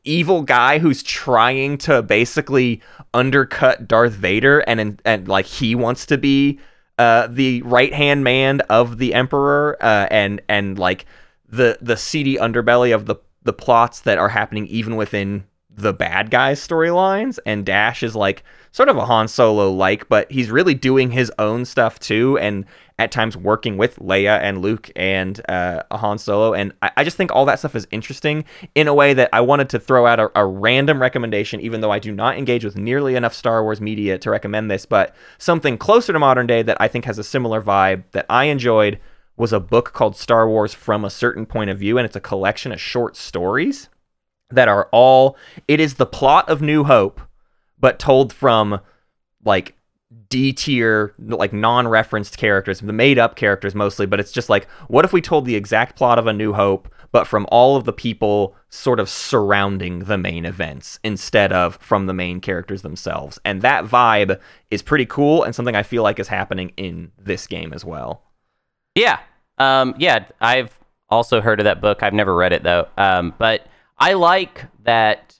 [0.03, 2.81] evil guy who's trying to basically
[3.13, 6.59] undercut Darth Vader and and and like he wants to be
[6.97, 11.05] uh the right hand man of the emperor uh and and like
[11.51, 16.29] the the seedy underbelly of the the plots that are happening even within the bad
[16.29, 20.73] guys storylines and Dash is like sort of a Han Solo like but he's really
[20.73, 22.65] doing his own stuff too and
[22.99, 27.15] at times working with Leia and Luke and uh, Han Solo and I, I just
[27.15, 28.43] think all that stuff is interesting
[28.75, 31.91] in a way that I wanted to throw out a, a random recommendation even though
[31.91, 35.77] I do not engage with nearly enough Star Wars media to recommend this but something
[35.77, 38.99] closer to modern day that I think has a similar vibe that I enjoyed
[39.41, 42.21] was a book called Star Wars from a certain point of view and it's a
[42.21, 43.89] collection of short stories
[44.51, 45.35] that are all
[45.67, 47.19] it is the plot of New Hope,
[47.79, 48.79] but told from
[49.43, 49.75] like
[50.29, 54.69] D tier, like non referenced characters, the made up characters mostly, but it's just like,
[54.87, 57.85] what if we told the exact plot of A New Hope, but from all of
[57.85, 63.39] the people sort of surrounding the main events instead of from the main characters themselves?
[63.43, 67.47] And that vibe is pretty cool and something I feel like is happening in this
[67.47, 68.21] game as well.
[68.95, 69.19] Yeah.
[69.61, 70.77] Um, yeah, I've
[71.09, 72.01] also heard of that book.
[72.01, 72.87] I've never read it though.
[72.97, 73.67] Um, but
[73.99, 75.39] I like that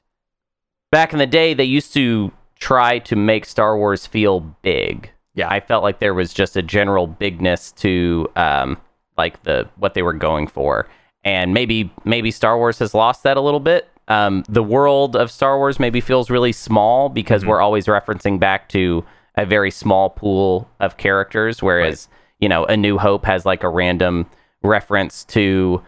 [0.91, 5.09] back in the day they used to try to make Star Wars feel big.
[5.33, 5.49] Yeah.
[5.49, 8.77] I felt like there was just a general bigness to um,
[9.17, 10.87] like the what they were going for.
[11.23, 13.87] And maybe maybe Star Wars has lost that a little bit.
[14.07, 18.67] Um, the world of Star Wars maybe feels really small because we're always referencing back
[18.69, 19.05] to
[19.35, 22.09] a very small pool of characters, whereas
[22.41, 24.29] you know, A New Hope has like a random
[24.63, 25.81] reference to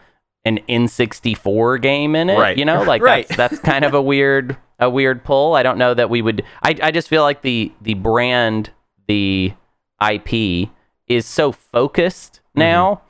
[0.45, 2.37] an N64 game in it.
[2.37, 2.57] Right.
[2.57, 3.27] You know, like Right.
[3.27, 5.55] that's that's kind of a weird a weird pull.
[5.55, 8.71] I don't know that we would I I just feel like the the brand,
[9.07, 9.53] the
[10.01, 10.69] IP
[11.07, 12.59] is so focused mm-hmm.
[12.59, 13.01] now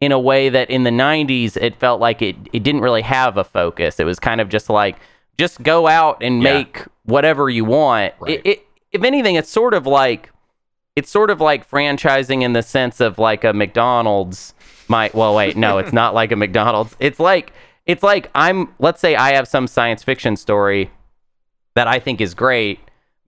[0.00, 3.36] in a way that in the 90s it felt like it it didn't really have
[3.36, 4.00] a focus.
[4.00, 4.96] It was kind of just like
[5.38, 6.54] just go out and Yeah.
[6.54, 8.14] make whatever you want.
[8.20, 8.40] Right.
[8.44, 10.30] It, it if anything it's sort of like
[10.96, 14.54] it's sort of like franchising in the sense of like a McDonald's
[14.88, 17.52] might well wait no it's not like a McDonald's it's like
[17.86, 20.90] it's like I'm let's say I have some science fiction story
[21.74, 22.80] that I think is great.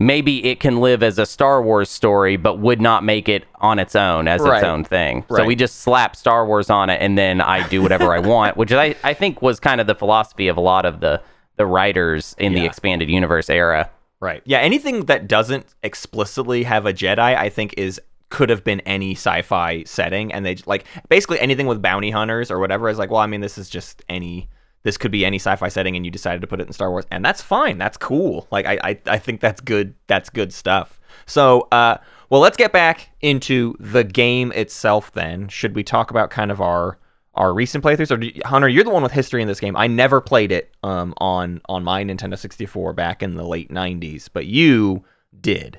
[0.03, 3.79] Maybe it can live as a Star Wars story, but would not make it on
[3.79, 4.57] its own as Right.
[4.57, 5.25] its own thing.
[5.29, 8.57] So we just slap Star Wars on it, and then I do whatever I want,
[8.57, 11.23] which I, I think was kind of the philosophy of a lot of the
[11.57, 13.91] the writers in the expanded universe era.
[14.21, 14.43] Right.
[14.45, 14.59] Yeah.
[14.59, 19.83] Anything that doesn't explicitly have a Jedi, I think, is could have been any sci-fi
[19.85, 23.27] setting, and they like basically anything with bounty hunters or whatever is like, well, I
[23.27, 24.49] mean, this is just any.
[24.83, 27.05] This could be any sci-fi setting, and you decided to put it in Star Wars,
[27.11, 27.77] and that's fine.
[27.77, 28.47] That's cool.
[28.51, 29.95] Like, I, I, I think that's good.
[30.07, 30.99] That's good stuff.
[31.27, 31.99] So, uh,
[32.31, 35.13] well, let's get back into the game itself.
[35.13, 36.99] Then, should we talk about kind of our
[37.35, 38.11] our recent playthroughs?
[38.11, 39.77] Or do Hunter, you're the one with history in this game.
[39.77, 44.29] I never played it um, on on my Nintendo 64 back in the late 90s,
[44.33, 45.05] but you
[45.41, 45.79] did.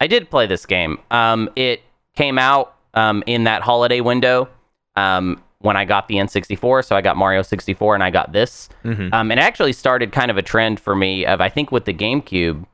[0.00, 0.98] I did play this game.
[1.10, 1.82] Um, it
[2.16, 4.48] came out um, in that holiday window
[4.96, 6.86] um, when I got the N64.
[6.86, 8.68] So I got Mario 64 and I got this.
[8.84, 9.12] Mhm.
[9.12, 11.84] Um, and it actually started kind of a trend for me of, I think, with
[11.84, 12.64] the GameCube.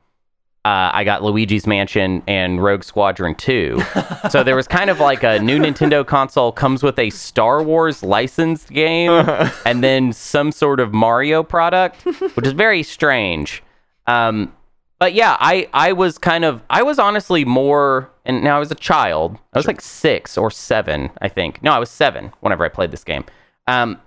[0.67, 3.81] Uh, I got Luigi's Mansion and Rogue Squadron 2.
[4.29, 8.03] so there was kind of like a new Nintendo console comes with a Star Wars
[8.03, 9.09] licensed game
[9.65, 13.63] and then some sort of Mario product, which is very strange.
[14.07, 14.53] Um,
[14.99, 18.69] but yeah, I I was kind of I was honestly more and now I was
[18.69, 19.37] a child.
[19.53, 21.63] I was like six or seven, I think.
[21.63, 23.23] No, I was seven whenever I played this game.
[23.67, 24.01] Um,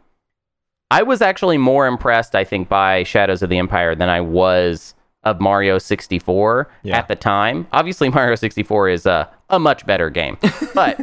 [0.91, 4.95] I was actually more impressed, I think, by Shadows of the Empire than I was
[5.25, 6.99] of Mario 64 Yeah.
[6.99, 7.67] at the time.
[7.73, 10.39] Obviously, Mario 64 is a a much better game,
[10.75, 11.01] but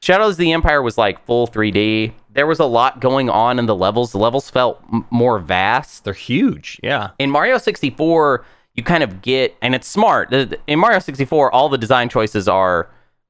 [0.00, 2.12] Shadows of the Empire was like full 3D.
[2.32, 4.12] There was a lot going on in the levels.
[4.12, 6.80] The levels felt m- more vast They're huge.
[6.82, 7.10] Yeah.
[7.18, 10.32] in Mario 64, you kind of get, and it's smart.
[10.32, 12.88] In Mario 64, all the design choices are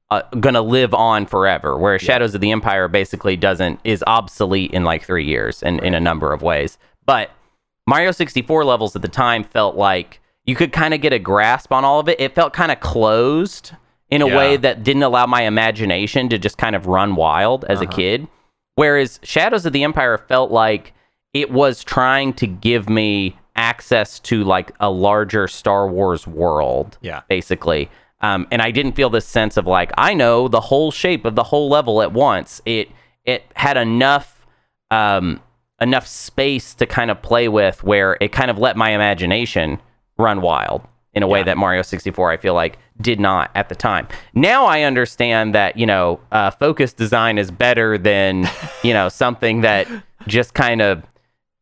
[0.09, 4.83] uh, gonna live on forever, whereas Shadows of the Empire basically doesn't is obsolete in
[4.83, 6.77] like three years, and in a number of ways.
[7.05, 7.29] But
[7.87, 11.71] Mario 64 levels at the time felt like you could kind of get a grasp
[11.71, 12.19] on all of it.
[12.19, 13.71] It felt kind of closed
[14.09, 14.37] in a Yeah.
[14.37, 18.27] way that didn't allow my imagination to just kind of run wild as a kid.
[18.75, 20.93] Whereas Shadows of the Empire felt like
[21.33, 26.97] it was trying to give me access to like a larger Star Wars world.
[27.01, 27.21] Yeah.
[27.29, 27.89] Basically.
[28.21, 31.35] Um, and I didn't feel this sense of like, I know the whole shape of
[31.35, 32.61] the whole level at once.
[32.65, 32.89] It
[33.25, 34.45] it had enough
[34.91, 35.39] um,
[35.83, 39.79] enough space to kind of play with where it kind of let my imagination
[40.17, 40.81] run wild
[41.13, 44.07] in a way that Mario 64 I feel like did not at the time.
[44.33, 48.49] Now I understand that, you know, uh, focus design is better than,
[48.83, 49.87] you know, something that
[50.25, 51.03] just kind of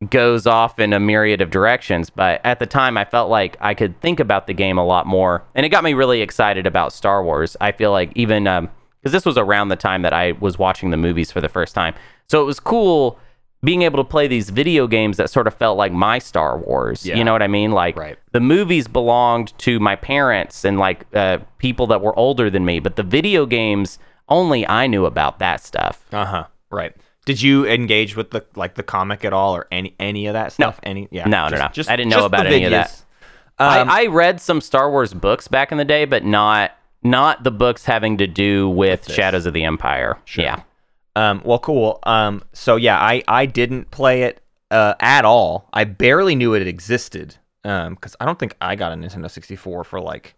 [0.09, 2.09] goes off in a myriad of directions.
[2.09, 5.05] But at the time, I felt like I could think about the game a lot
[5.05, 5.43] more.
[5.53, 7.57] And it got me really excited about Star Wars.
[7.59, 10.97] I feel like even because this was around the time that I was watching the
[10.97, 11.93] movies for the first time.
[12.27, 13.19] So it was cool
[13.63, 17.05] being able to play these video games that sort of felt like my Star Wars.
[17.05, 17.15] Yeah.
[17.15, 17.71] You know what I mean?
[17.71, 18.17] Like Right.
[18.31, 22.79] the movies belonged to my parents and like uh, people that were older than me,
[22.79, 26.05] but the video games only I knew about that stuff.
[26.11, 26.47] Uh huh.
[26.71, 26.95] Right.
[27.25, 30.53] Did you engage with the like the comic at all or any any of that
[30.53, 30.79] stuff?
[30.83, 30.89] No.
[30.89, 31.07] Any?
[31.11, 31.25] Yeah.
[31.27, 31.65] No, no, no.
[31.65, 33.03] I didn't know about any of that.
[33.59, 36.71] Um, I, I read some Star Wars books back in the day, but not
[37.03, 39.11] not the books having to do with.
[39.11, 40.17] Shadows of the Empire.
[40.35, 40.63] Yeah.
[41.15, 41.99] Um, well, cool.
[42.03, 45.69] Um, so yeah, I I didn't play it uh, at all.
[45.73, 47.35] I barely knew it existed.
[47.63, 50.33] Um, because I don't think I got a Nintendo 64 for like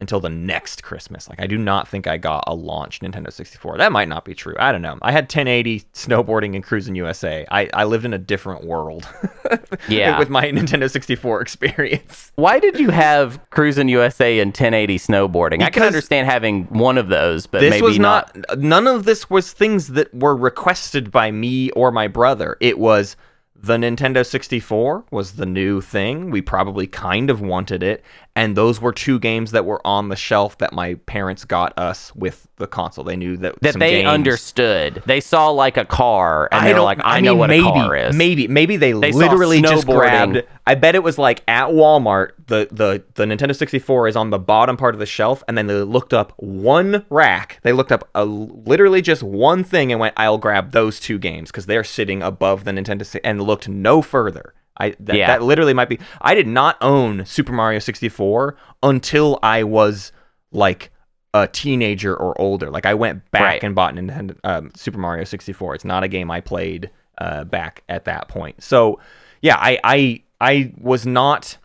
[0.00, 1.28] until the next Christmas.
[1.28, 3.78] Like I do not think I got a launch Nintendo 64.
[3.78, 4.54] That might not be true.
[4.58, 4.98] I don't know.
[5.02, 7.46] I had 1080 snowboarding and Cruis'n USA.
[7.50, 9.06] I I lived in a different world.
[9.88, 10.18] Yeah.
[10.18, 12.32] with my Nintendo 64 experience.
[12.34, 15.62] Why did you have Cruis'n USA and 1080 snowboarding?
[15.62, 18.34] I can understand having one of those, but this maybe was not.
[18.36, 22.78] not, none of this was things that were requested by me or my brother it
[22.78, 23.16] was
[23.60, 28.04] the nintendo 64 was the new thing we probably kind of wanted it
[28.38, 32.14] and those were two games that were on the shelf that my parents got us
[32.14, 35.02] with the console they knew that That they games- understood.
[35.06, 37.38] They saw like a car and I they were don't like, I, I know mean,
[37.38, 38.16] what maybe, a car is.
[38.16, 40.42] Maybe, maybe they, They literally just grabbed.
[40.66, 42.30] I bet it was like at Walmart.
[42.46, 45.66] The the the Nintendo 64 is on the bottom part of the shelf, and then
[45.66, 47.58] they looked up one rack.
[47.62, 51.50] They looked up a literally just one thing and went, "I'll grab those two games
[51.50, 55.26] because they're sitting above the Nintendo and looked no further." I that, Yeah.
[55.28, 55.98] that literally might be.
[56.20, 60.12] I did not own Super Mario 64 until I was
[60.52, 60.90] like
[61.34, 62.70] a teenager or older.
[62.70, 63.62] Like I went back Right.
[63.64, 65.74] and bought Nintendo um, Super Mario 64.
[65.74, 68.62] It's not a game I played uh, back at that point.
[68.62, 69.00] So
[69.42, 71.58] yeah, I I I was not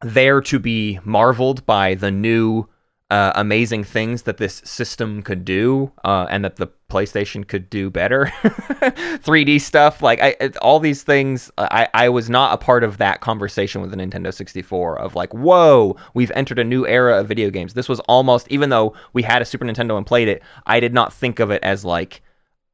[0.00, 2.66] there to be marveled by the new
[3.10, 7.90] uh, amazing things that this system could do, uh, and that the PlayStation could do
[7.90, 8.26] better.
[8.42, 13.20] 3D stuff, like I, all these things, I, I was not a part of that
[13.20, 17.50] conversation with the Nintendo 64 of like, whoa, we've entered a new era of video
[17.50, 17.74] games.
[17.74, 20.94] This was almost, even though we had a Super Nintendo and played it, I did
[20.94, 22.22] not think of it as like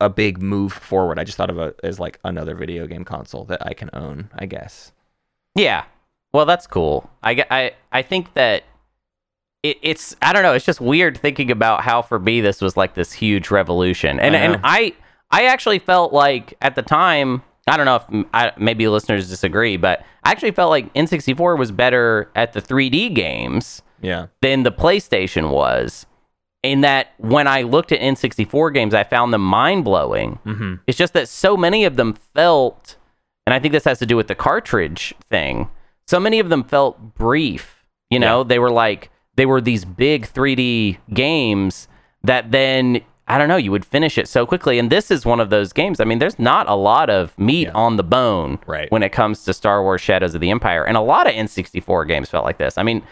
[0.01, 1.19] a big move forward.
[1.19, 4.31] I just thought of it as like another video game console that I can own,
[4.39, 4.93] I guess.
[5.57, 5.85] Yeah.
[6.33, 7.11] Well, that's cool.
[7.23, 8.63] I, I, I think that
[9.63, 10.53] it, it's I don't know.
[10.55, 14.35] It's just weird thinking about how for me this was like this huge revolution, and
[14.37, 14.61] I and.
[14.65, 14.95] I
[15.31, 19.77] I actually felt like at the time I don't know if I, maybe listeners disagree,
[19.77, 24.27] but I actually felt like N64 was better at the 3D games Yeah.
[24.43, 26.07] than the PlayStation was.
[26.63, 30.39] In that, when I looked at N64 games, I found them mind blowing.
[30.45, 30.75] Mm-hmm.
[30.87, 32.97] It's just that so many of them felt,
[33.47, 35.71] and I think this has to do with the cartridge thing.
[36.09, 37.85] So many of them felt brief.
[38.11, 38.45] You know, Yeah.
[38.49, 39.11] they were like
[39.41, 41.89] they were these big 3D games
[42.23, 44.79] that then I don't know, you would finish it so quickly.
[44.79, 45.99] And this is one of those games.
[46.01, 47.73] I mean, there's not a lot of meat Yeah.
[47.75, 48.91] on the bone Right.
[48.91, 50.85] when it comes to Star Wars Shadows of the Empire.
[50.85, 52.77] And a lot of N64 games felt like this.
[52.77, 53.03] I mean,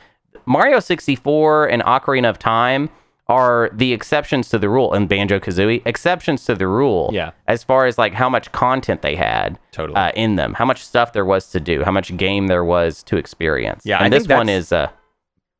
[0.45, 2.91] Mario 64 and Ocarina of Time
[3.29, 7.11] are the exceptions to the rule, and Banjo Kazooie, exceptions to the rule.
[7.13, 7.31] Yeah.
[7.47, 9.97] As far as like how much content they had Totally.
[9.97, 13.03] uh, in them, how much stuff there was to do, how much game there was
[13.05, 13.83] to experience.
[13.85, 14.89] Yeah, And I this one is, uh,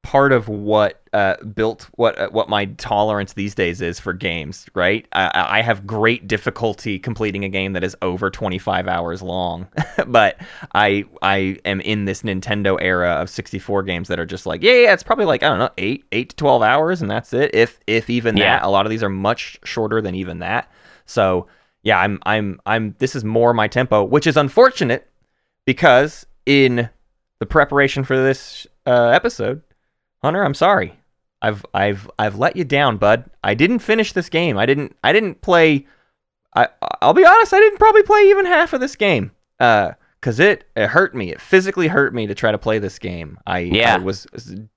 [0.09, 4.65] part of what uh, built what uh, what my tolerance these days is for games.
[4.75, 9.67] Right, I, I have great difficulty completing a game that is over 25 hours long,
[10.07, 10.41] but
[10.75, 14.73] I I am in this Nintendo era of 64 games that are just like yeah
[14.73, 17.55] yeah it's probably like I don't know eight eight to 12 hours and that's it
[17.55, 18.59] if if even Yeah.
[18.59, 18.65] that.
[18.67, 20.73] A lot of these are much shorter than even that.
[21.05, 21.49] So
[21.83, 25.07] yeah, I'm I'm I'm this is more my tempo, which is unfortunate
[25.67, 26.89] because in
[27.41, 29.61] the preparation for this uh, episode,
[30.23, 30.99] Hunter, I'm sorry.
[31.41, 33.25] I've I've I've let you down, bud.
[33.45, 34.59] I didn't finish this game.
[34.59, 35.87] I didn't I didn't play
[36.57, 36.69] I
[37.01, 39.31] I'll be honest, I didn't probably play even half of this game.
[39.61, 41.31] Uh cuz it it hurt me.
[41.31, 43.39] It physically hurt me to try to play this game.
[43.47, 43.95] I, Yeah.
[43.95, 44.27] I was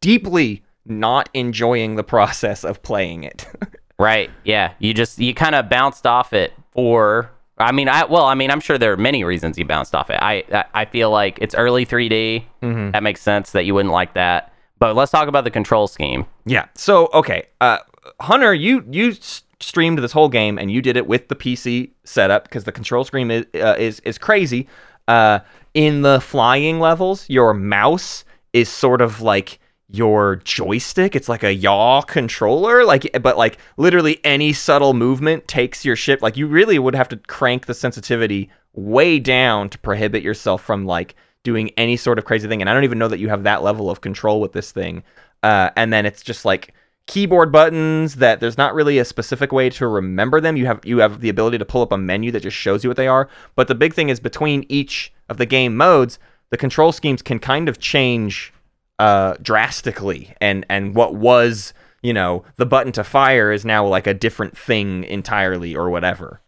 [0.01, 3.47] deeply not enjoying the process of playing it.
[3.99, 4.29] right.
[4.43, 4.73] Yeah.
[4.77, 8.49] You just, you kind of bounced off it for, I mean, I, well, I mean,
[8.51, 10.17] I'm sure there are many reasons you bounced off it.
[10.21, 12.43] I, I, I feel like it's early 3D.
[12.63, 12.91] Mhm.
[12.93, 14.50] That makes sense that you wouldn't like that.
[14.81, 16.25] But let's talk about the control scheme.
[16.43, 16.65] Yeah.
[16.73, 17.77] So okay, uh,
[18.19, 19.13] Hunter, you you
[19.59, 23.03] streamed this whole game and you did it with the PC setup because the control
[23.03, 24.67] screen is uh, is is crazy.
[25.07, 25.39] Uh,
[25.75, 31.15] in the flying levels, your mouse is sort of like your joystick.
[31.15, 36.23] It's like a yaw controller, like but like literally any subtle movement takes your ship.
[36.23, 40.87] Like you really would have to crank the sensitivity way down to prohibit yourself from
[40.87, 42.61] like doing any sort of crazy thing.
[42.61, 45.03] And I don't even know that you have that level of control with this thing.
[45.43, 46.73] Uh, and then it's just like
[47.07, 50.55] keyboard buttons that there's not really a specific way to remember them.
[50.55, 52.89] You have you have the ability to pull up a menu that just shows you
[52.89, 53.27] what they are.
[53.55, 57.39] But the big thing is between each of the game modes, the control schemes can
[57.39, 58.53] kind of change
[58.99, 60.33] uh, drastically.
[60.39, 64.57] And and what was you know the button to fire is now like a different
[64.57, 66.39] thing entirely or whatever.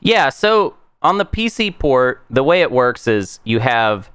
[0.00, 4.10] Yeah, so on the PC port, the way it works is you have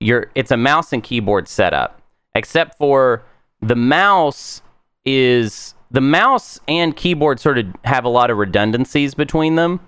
[0.00, 2.00] your it's a mouse and keyboard setup.
[2.34, 3.24] Except for
[3.60, 4.62] the mouse
[5.04, 9.80] is the mouse and keyboard sort of have a lot of redundancies between them.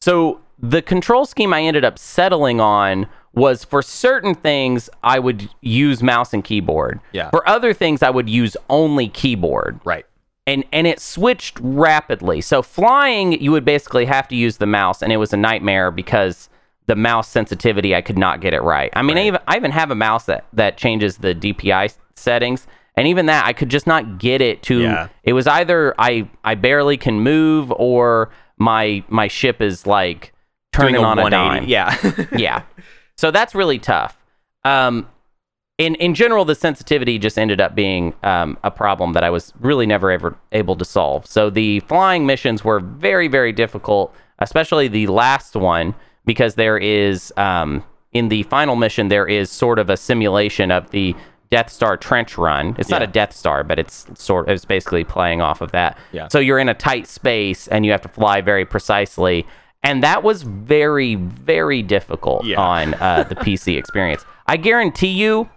[0.00, 5.48] So the control scheme I ended up settling on was for certain things I would
[5.60, 7.00] use mouse and keyboard.
[7.12, 7.30] Yeah.
[7.30, 10.06] For other things I would use only keyboard Right.
[10.48, 12.40] And and it switched rapidly.
[12.40, 15.90] So flying, you would basically have to use the mouse, and it was a nightmare
[15.90, 16.48] because
[16.86, 18.90] the mouse sensitivity, I could not get it right.
[18.94, 22.66] I mean, I even I even have a mouse that that changes the DPI settings,
[22.96, 24.80] and even that I could just not get it to.
[24.80, 25.08] Yeah.
[25.22, 30.32] It was either I I barely can move, or my my ship is like
[30.72, 31.60] turning Doing a on a 180.
[31.60, 32.26] dime Yeah.
[32.38, 32.62] yeah.
[33.18, 34.16] So that's really tough.
[34.64, 35.08] Um,
[35.78, 39.52] in in general, the sensitivity just ended up being um, a problem that I was
[39.60, 41.26] really never ever able to solve.
[41.26, 45.94] So the flying missions were very very difficult, especially the last one
[46.26, 50.90] because there is um, in the final mission there is sort of a simulation of
[50.90, 51.14] the
[51.50, 52.76] Death Star trench run.
[52.78, 55.96] It's not a Death Star, but it's sort it's basically playing off of that.
[56.12, 56.28] Yeah.
[56.28, 59.46] So you're in a tight space and you have to fly very precisely.
[59.84, 62.60] And that was very, very difficult Yeah.
[62.60, 64.24] on uh, the PC experience.
[64.48, 65.48] I guarantee you,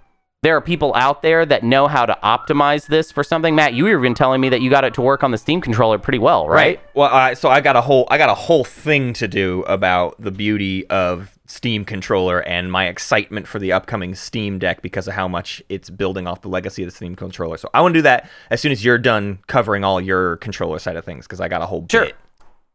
[0.44, 3.54] there are people out there that know how to optimize this for something.
[3.54, 5.62] Matt, you were even telling me that you got it to work on the Steam
[5.62, 6.82] controller pretty well, right?
[6.96, 10.20] Well, I, so I got a whole I got a whole thing to do about
[10.20, 15.14] the beauty of Steam controller and my excitement for the upcoming Steam Deck because of
[15.14, 17.58] how much it's building off the legacy of the Steam controller.
[17.58, 20.80] So I want to do that as soon as you're done covering all your controller
[20.80, 22.06] side of things because I got a whole Sure.
[22.06, 22.16] bit.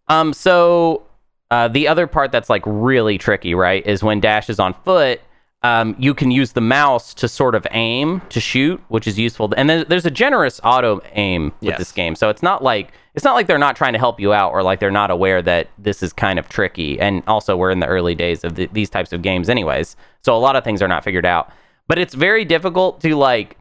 [0.06, 1.02] Um, so
[1.50, 5.20] uh, the other part that's like really tricky, right, is when Dash is on foot.
[5.66, 9.52] Um, you can use the mouse to sort of aim to shoot, which is useful.
[9.56, 11.78] And then there's a generous auto aim with Yes.
[11.78, 14.32] this game, so it's not like it's not like they're not trying to help you
[14.32, 17.00] out or like they're not aware that this is kind of tricky.
[17.00, 19.96] And also, we're in the early days of the, these types of games, anyways.
[20.22, 21.50] So a lot of things are not figured out.
[21.88, 23.56] But it's very difficult to like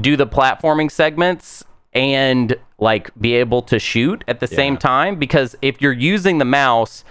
[0.00, 1.64] do the platforming segments
[1.94, 6.44] and like be able to shoot at the same time because if you're using the
[6.44, 7.04] mouse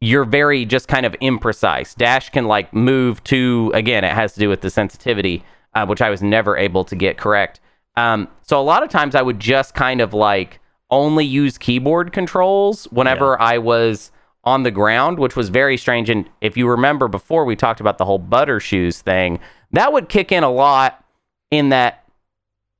[0.00, 1.94] you're very just kind of imprecise.
[1.96, 5.44] Dash can like move to again it has to do with the sensitivity
[5.74, 7.60] uh, which i was never able to get correct.
[7.96, 12.12] Um, so a lot of times i would just kind of like only use keyboard
[12.12, 14.12] controls whenever i was
[14.44, 16.10] on the ground which was very strange.
[16.10, 19.40] And if you remember before we talked about the whole butter shoes thing
[19.72, 21.04] that would kick in a lot
[21.50, 22.05] in that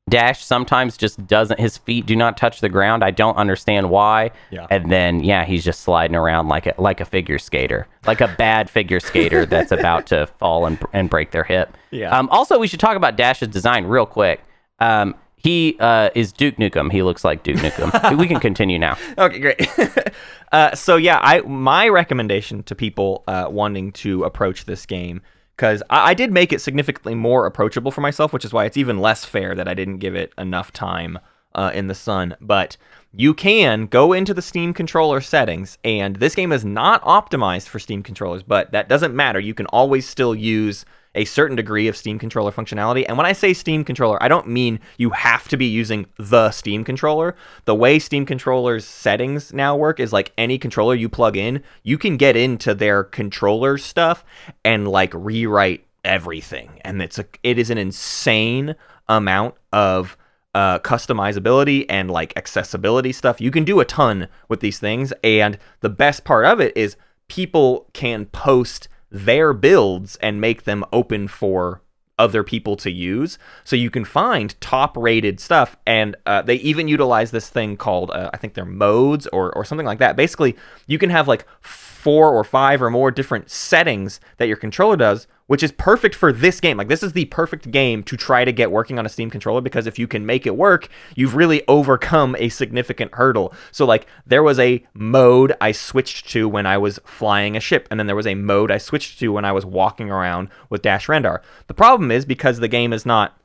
[0.09, 1.59] Dash sometimes just doesn't.
[1.59, 3.03] His feet do not touch the ground.
[3.03, 4.31] I don't understand why.
[4.51, 4.69] Yeah.
[4.71, 8.29] And then yeah, he's just sliding around like a like a figure skater, like a
[8.39, 11.77] bad figure skater that's about to fall and and break their hip.
[11.91, 12.17] Yeah.
[12.17, 12.29] Um.
[12.31, 14.43] Also, we should talk about Dash's design real quick.
[14.79, 15.17] Um.
[15.39, 16.91] He uh, is Duke Nukem.
[16.91, 18.17] He looks like Duke Nukem.
[18.19, 18.97] we can continue now.
[19.17, 19.69] Okay, great.
[20.53, 25.21] uh, so yeah, I my recommendation to people uh, wanting to approach this game
[25.57, 28.77] because I, I did make it significantly more approachable for myself, which is why it's
[28.77, 31.19] even less fair that I didn't give it enough time
[31.55, 32.37] uh, in the sun.
[32.41, 32.77] But
[33.13, 37.79] you can go into the Steam controller settings, and this game is not optimized for
[37.79, 39.41] Steam controllers, but that doesn't matter.
[39.41, 40.85] You can always still use
[41.17, 43.05] a certain degree of Steam controller functionality.
[43.09, 46.51] And when I say Steam controller, I don't mean you have to be using the
[46.51, 47.35] Steam controller.
[47.65, 51.99] The way Steam controllers settings now work is like any controller you plug in, you
[51.99, 54.25] can get into their controller stuff
[54.65, 56.81] and like rewrite everything.
[56.83, 58.77] And it's a it is an insane
[59.09, 60.17] amount of
[60.55, 63.41] uh, customizability and like accessibility stuff.
[63.41, 66.97] You can do a ton with these things, and the best part of it is
[67.29, 71.83] people can post their builds and make them open for
[72.19, 73.39] other people to use.
[73.65, 78.11] So you can find top rated stuff, and uh, they even utilize this thing called
[78.11, 80.17] uh, I think they're modes or or something like that.
[80.17, 84.97] Basically, you can have like four or five or more different settings that your controller
[84.97, 86.77] does, which is perfect for this game.
[86.77, 89.61] Like this is the perfect game to try to get working on a Steam controller
[89.61, 93.53] because if you can make it work, you've really overcome a significant hurdle.
[93.73, 97.89] So like there was a mode I switched to when I was flying a ship,
[97.91, 100.83] and then there was a mode I switched to when I was walking around with
[100.83, 101.41] Dash Rendar.
[101.67, 103.39] The problem is because the game is not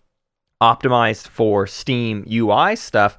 [0.61, 3.17] optimized for Steam UI stuff,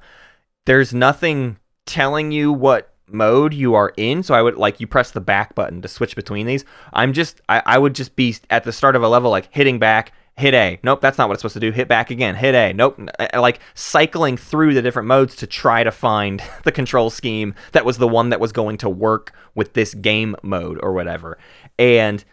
[0.65, 4.23] there's nothing telling you what mode you are in.
[4.23, 6.65] So I would like you press the back button to switch between these.
[6.93, 9.79] I'm just I, I would just be at the start of a level like hitting
[9.79, 10.79] back, hit A.
[10.83, 11.71] Nope, that's not what it's supposed to do.
[11.71, 12.73] Hit back again, hit A.
[12.73, 12.99] Nope.
[13.19, 17.85] uh, Like cycling through the different modes to try to find the control scheme that
[17.85, 21.37] was the one that was going to work with this game mode or whatever.
[21.77, 22.23] And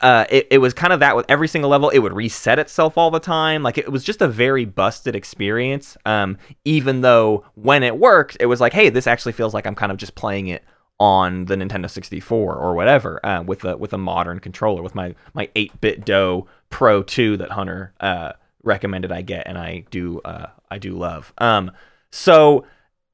[0.00, 1.90] uh, it, it was kind of that with every single level.
[1.90, 3.62] It would reset itself all the time.
[3.62, 5.96] Like it was just a very busted experience.
[6.06, 9.74] Um, even though when it worked, it was like, hey, this actually feels like I'm
[9.74, 10.64] kind of just playing it
[10.98, 15.14] on the Nintendo 64 or whatever uh, with a with a modern controller with my
[15.34, 18.32] my 8BitDo Pro 2 that Hunter uh,
[18.62, 21.32] recommended I get, and I do uh, I do love.
[21.38, 21.72] Um,
[22.10, 22.64] so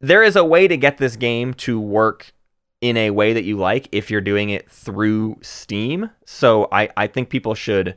[0.00, 2.32] there is a way to get this game to work
[2.80, 6.10] in a way that you like if you're doing it through Steam.
[6.24, 7.96] So I, I think people should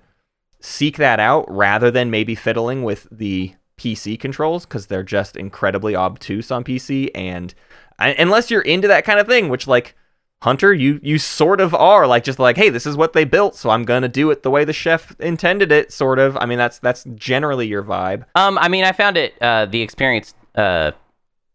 [0.61, 5.95] seek that out rather than maybe fiddling with the PC controls because they're just incredibly
[5.95, 7.09] obtuse on PC.
[7.15, 7.53] And
[7.97, 9.95] I, unless you're into that kind of thing, which like
[10.41, 13.57] Hunter, you you sort of are like just like, hey, this is what they built,
[13.57, 16.38] so I'm gonna do it the way the chef intended it, sort of.
[16.38, 18.23] I mean, that's that's generally your vibe.
[18.36, 20.91] Um, I mean, I found it uh, the experience uh,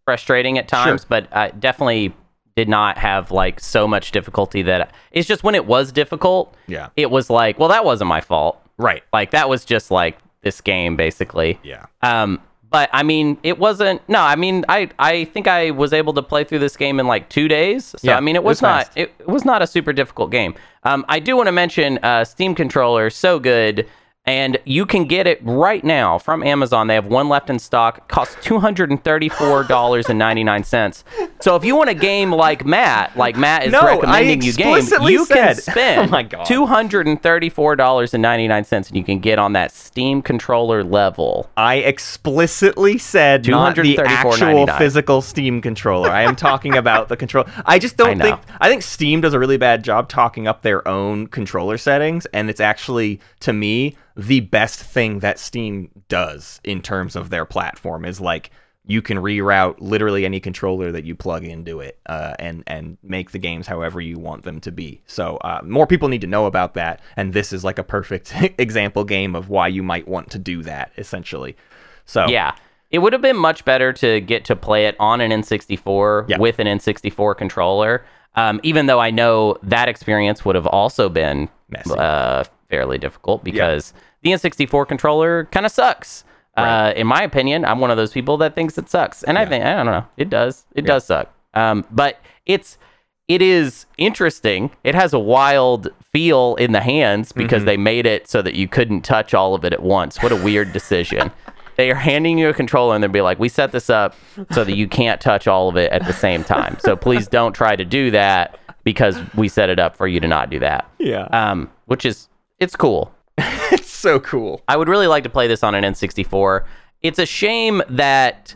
[0.04, 1.06] frustrating at times, Sure.
[1.08, 2.14] but I definitely
[2.56, 6.88] did not have like so much difficulty that it's just when it was difficult, Yeah.
[6.96, 8.60] it was like, well, that wasn't my fault.
[8.78, 9.02] Right.
[9.12, 11.58] Like that was just like this game basically.
[11.62, 11.86] Yeah.
[12.02, 12.40] Um,
[12.70, 14.02] but I mean, it wasn't.
[14.08, 17.06] No, I mean, I I think I was able to play through this game in
[17.06, 17.84] like two days.
[17.86, 18.98] So Yeah, I mean, it it was, was not fast.
[18.98, 20.54] it, it was not a super difficult game.
[20.82, 23.86] Um, I do want to mention uh, Steam controller so good.
[24.26, 26.86] And you can get it right now from Amazon.
[26.86, 27.98] They have one left in stock.
[27.98, 31.04] It costs two hundred and thirty-four dollars and ninety-nine cents.
[31.40, 34.76] So if you want a game like Matt, like Matt is No, recommending you game,
[35.02, 39.04] you can said- spend Oh two hundred and thirty-four dollars and ninety-nine cents, and you
[39.04, 41.50] can get on that Steam controller level.
[41.58, 46.08] I explicitly said not the actual physical Steam controller.
[46.08, 47.44] I am talking about the control.
[47.66, 48.40] I just don't I think.
[48.58, 52.48] I think Steam does a really bad job talking up their own controller settings, and
[52.48, 58.04] it's actually to me the best thing that Steam does in terms of their platform
[58.04, 58.50] is like
[58.86, 63.30] you can reroute literally any controller that you plug into it uh, and and make
[63.30, 65.00] the games however you want them to be.
[65.06, 68.32] So uh, more people need to know about that, and this is like a perfect
[68.58, 71.56] example game of why you might want to do that essentially.
[72.04, 72.54] So Yeah.
[72.90, 76.38] It would have been much better to get to play it on an N64 Yeah.
[76.38, 78.04] with an N64 controller.
[78.36, 81.90] Um, even though I know that experience would have also been Messy.
[81.98, 83.92] uh, fairly difficult because
[84.22, 86.24] the N64 controller kind of sucks.
[86.56, 89.44] Uh, in my opinion, I'm one of those people that thinks it sucks, and I
[89.44, 90.64] think I don't know, it does.
[90.74, 91.32] It does suck.
[91.54, 92.78] Um, but it's
[93.26, 94.70] it is interesting.
[94.84, 97.66] It has a wild feel in the hands because Mm-hmm.
[97.66, 100.22] they made it so that you couldn't touch all of it at once.
[100.22, 101.30] What a weird decision.
[101.76, 104.14] They are handing you a controller and they'll be like, "We set this up
[104.52, 106.76] so that you can't touch all of it at the same time.
[106.78, 110.28] So please don't try to do that because we set it up for you to
[110.28, 112.28] not do that." yeah, Um, which is
[112.60, 113.12] it's cool.
[113.38, 114.62] it's so cool.
[114.68, 116.64] I would really like to play this on an N64.
[117.02, 118.54] It's a shame that,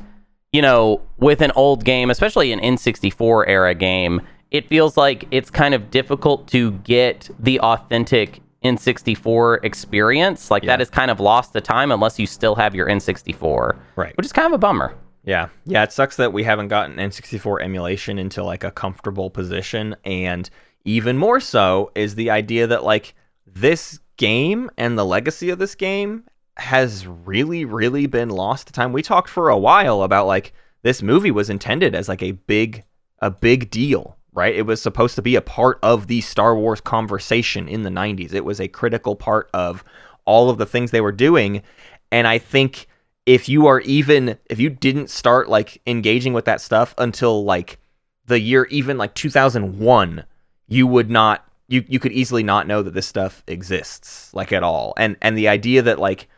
[0.53, 4.21] you know, with an old game, especially an N64 era game,
[4.51, 10.51] it feels like it's kind of difficult to get the authentic N64 experience.
[10.51, 10.83] Like that Yeah.
[10.83, 13.77] is kind of lost to time unless you still have your N64.
[13.97, 14.17] Right.
[14.17, 14.95] Which is kind of a bummer.
[15.25, 15.83] Yeah, yeah.
[15.83, 20.49] It sucks that we haven't gotten N64 emulation into like a comfortable position, and
[20.85, 23.15] even more so is the idea that like
[23.55, 26.25] this game and the legacy of this game
[26.57, 28.93] has really, really been lost to time.
[28.93, 32.85] We talked for a while about like this movie was intended as like a big,
[33.21, 34.55] a big deal, right?
[34.55, 38.35] It was supposed to be a part of the Star Wars conversation in the '90s.
[38.35, 39.85] It was a critical part of
[40.25, 41.63] all of the things they were doing,
[42.11, 42.89] and I think
[43.27, 47.79] if you are even if you didn't start like engaging with that stuff until like
[48.27, 50.25] the year even like 2001
[50.67, 54.63] you would not you you could easily not know that this stuff exists like at
[54.63, 56.29] all and and the idea that like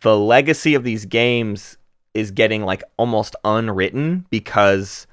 [0.00, 1.76] the legacy of these games
[2.14, 5.06] is getting like almost unwritten because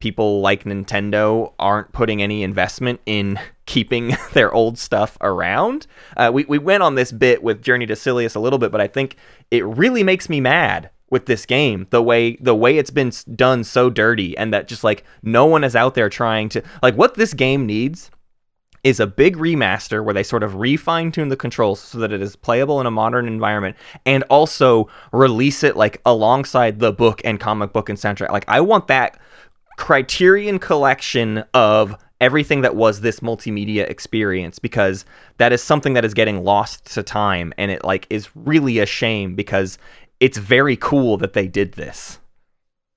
[0.00, 5.86] people like Nintendo aren't putting any investment in keeping their old stuff around.
[6.16, 8.80] Uh, we, we went on this bit with Journey to Silius a little bit, but
[8.80, 9.16] I think
[9.50, 13.62] it really makes me mad with this game the way the way it's been done
[13.62, 17.14] so dirty and that just like no one is out there trying to like what
[17.14, 18.10] this game needs
[18.86, 22.22] is a big remaster where they sort of refine tune the controls so that it
[22.22, 23.74] is playable in a modern environment
[24.06, 28.30] and also release it like alongside the book and comic book and soundtrack.
[28.30, 29.18] Like I want that
[29.76, 35.04] criterion collection of everything that was this multimedia experience because
[35.38, 38.86] that is something that is getting lost to time and it like is really a
[38.86, 39.78] shame because
[40.20, 42.20] it's very cool that they did this.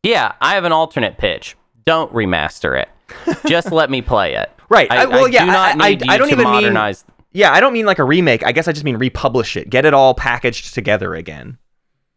[0.03, 1.55] Yeah, I have an alternate pitch.
[1.83, 2.89] Don't remaster it.
[3.47, 4.49] Just let me play it.
[4.71, 4.87] Right.
[4.91, 6.73] I, I- well, I yeah, do not I- I- need I you don't to even
[6.75, 6.95] mean-
[7.31, 8.45] Yeah, I don't mean like a remake.
[8.45, 9.67] I guess I just mean republish it.
[9.69, 11.57] Get it all packaged together again.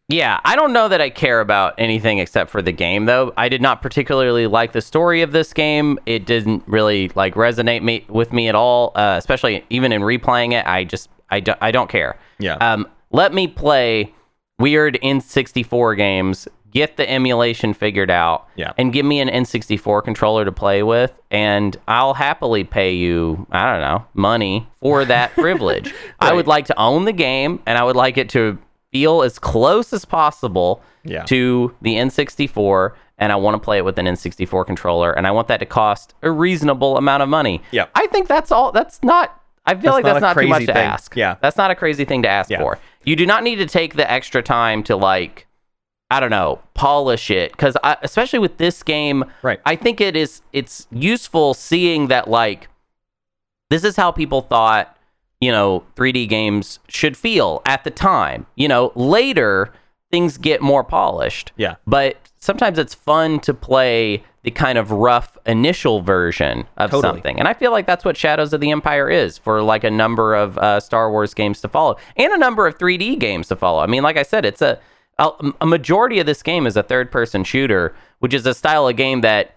[0.08, 3.32] Yeah, I don't know that I care about anything except for the game though.
[3.38, 5.98] I did not particularly like the story of this game.
[6.04, 10.52] It didn't really like resonate me with me at all, uh, especially even in replaying
[10.52, 10.66] it.
[10.66, 12.18] I just I, don't I don't care.
[12.38, 12.56] Yeah.
[12.56, 14.12] Um let me play
[14.58, 18.72] weird N64 games, get the emulation figured out, Yeah.
[18.76, 23.70] and give me an N64 controller to play with and I'll happily pay you, I
[23.70, 25.92] don't know, money for that privilege.
[26.18, 28.58] I would like to own the game and I would like it to
[28.90, 31.22] feel as close as possible Yeah.
[31.24, 35.30] to the N64 and I want to play it with an N64 controller and I
[35.30, 37.62] want that to cost a reasonable amount of money.
[37.70, 37.86] Yeah.
[37.94, 40.56] I think that's all that's not I feel That's like not that's not too much
[40.58, 41.14] crazy to ask.
[41.16, 41.36] Yeah.
[41.40, 42.58] That's not a crazy thing to ask Yeah.
[42.58, 42.78] for.
[43.04, 45.46] You do not need to take the extra time to like
[46.12, 49.60] I don't know, polish it cuz especially with this game, Right.
[49.66, 52.68] I think it is it's useful seeing that like
[53.70, 54.96] this is how people thought,
[55.40, 58.46] you know, 3D games should feel at the time.
[58.54, 59.72] You know, later
[60.10, 61.52] things get more polished.
[61.56, 61.76] Yeah.
[61.86, 67.02] But sometimes it's fun to play the kind of rough initial version of Totally.
[67.14, 67.38] something.
[67.38, 70.34] And I feel like that's what Shadows of the Empire is for like a number
[70.34, 73.80] of uh, Star Wars games to follow and a number of 3D games to follow.
[73.80, 74.78] I mean, like I said, it's a
[75.60, 78.96] a, majority of this game is a third person shooter, which is a style of
[78.96, 79.56] game that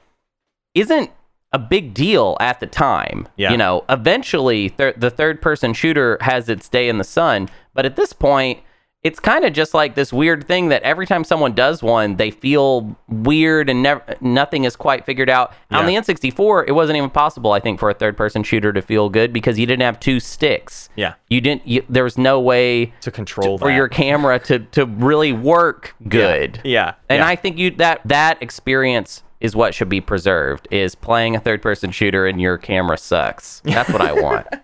[0.73, 1.11] isn't
[1.53, 3.27] a big deal at the time.
[3.37, 3.51] Yeah.
[3.51, 7.85] You know, eventually thir- the third person shooter has its day in the sun, but
[7.85, 8.59] at this point,
[9.05, 12.31] it's kind of just like this weird thing that every time someone does one, they
[12.31, 15.53] feel weird and never nothing is quite figured out.
[15.69, 18.81] On the N64, it wasn't even possible, I think, for a third person shooter to
[18.81, 20.89] feel good because you didn't have two sticks.
[20.95, 21.13] Yeah.
[21.29, 21.67] You didn't.
[21.67, 23.75] You, there was no way To control for that.
[23.75, 26.59] your camera to to really work good.
[26.63, 26.95] Yeah.
[27.07, 27.27] And yeah.
[27.27, 31.61] I think you that that experience is what should be preserved is playing a third
[31.61, 33.61] person shooter and your camera sucks.
[33.65, 34.47] That's what I want.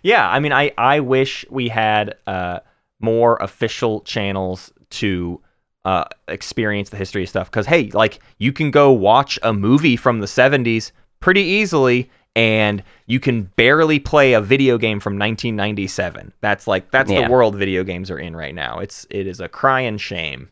[0.00, 2.60] Yeah, I mean, I I wish we had uh,
[3.00, 5.40] more official channels to
[5.84, 7.50] uh, experience the history of stuff.
[7.50, 12.82] Because hey, like you can go watch a movie from the '70s pretty easily, and
[13.06, 16.32] you can barely play a video game from 1997.
[16.40, 17.26] That's like that's Yeah.
[17.26, 18.78] the world video games are in right now.
[18.80, 20.50] It's it is a crying shame.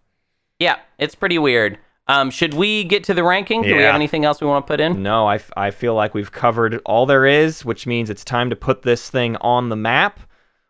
[0.59, 1.78] yeah, it's pretty weird.
[2.09, 3.62] Um, should we get to the ranking?
[3.62, 5.03] Do we have anything else we want to put in?
[5.03, 8.49] No, I, f- I feel like we've covered all there is, which means it's time
[8.51, 10.20] to put this thing on the map.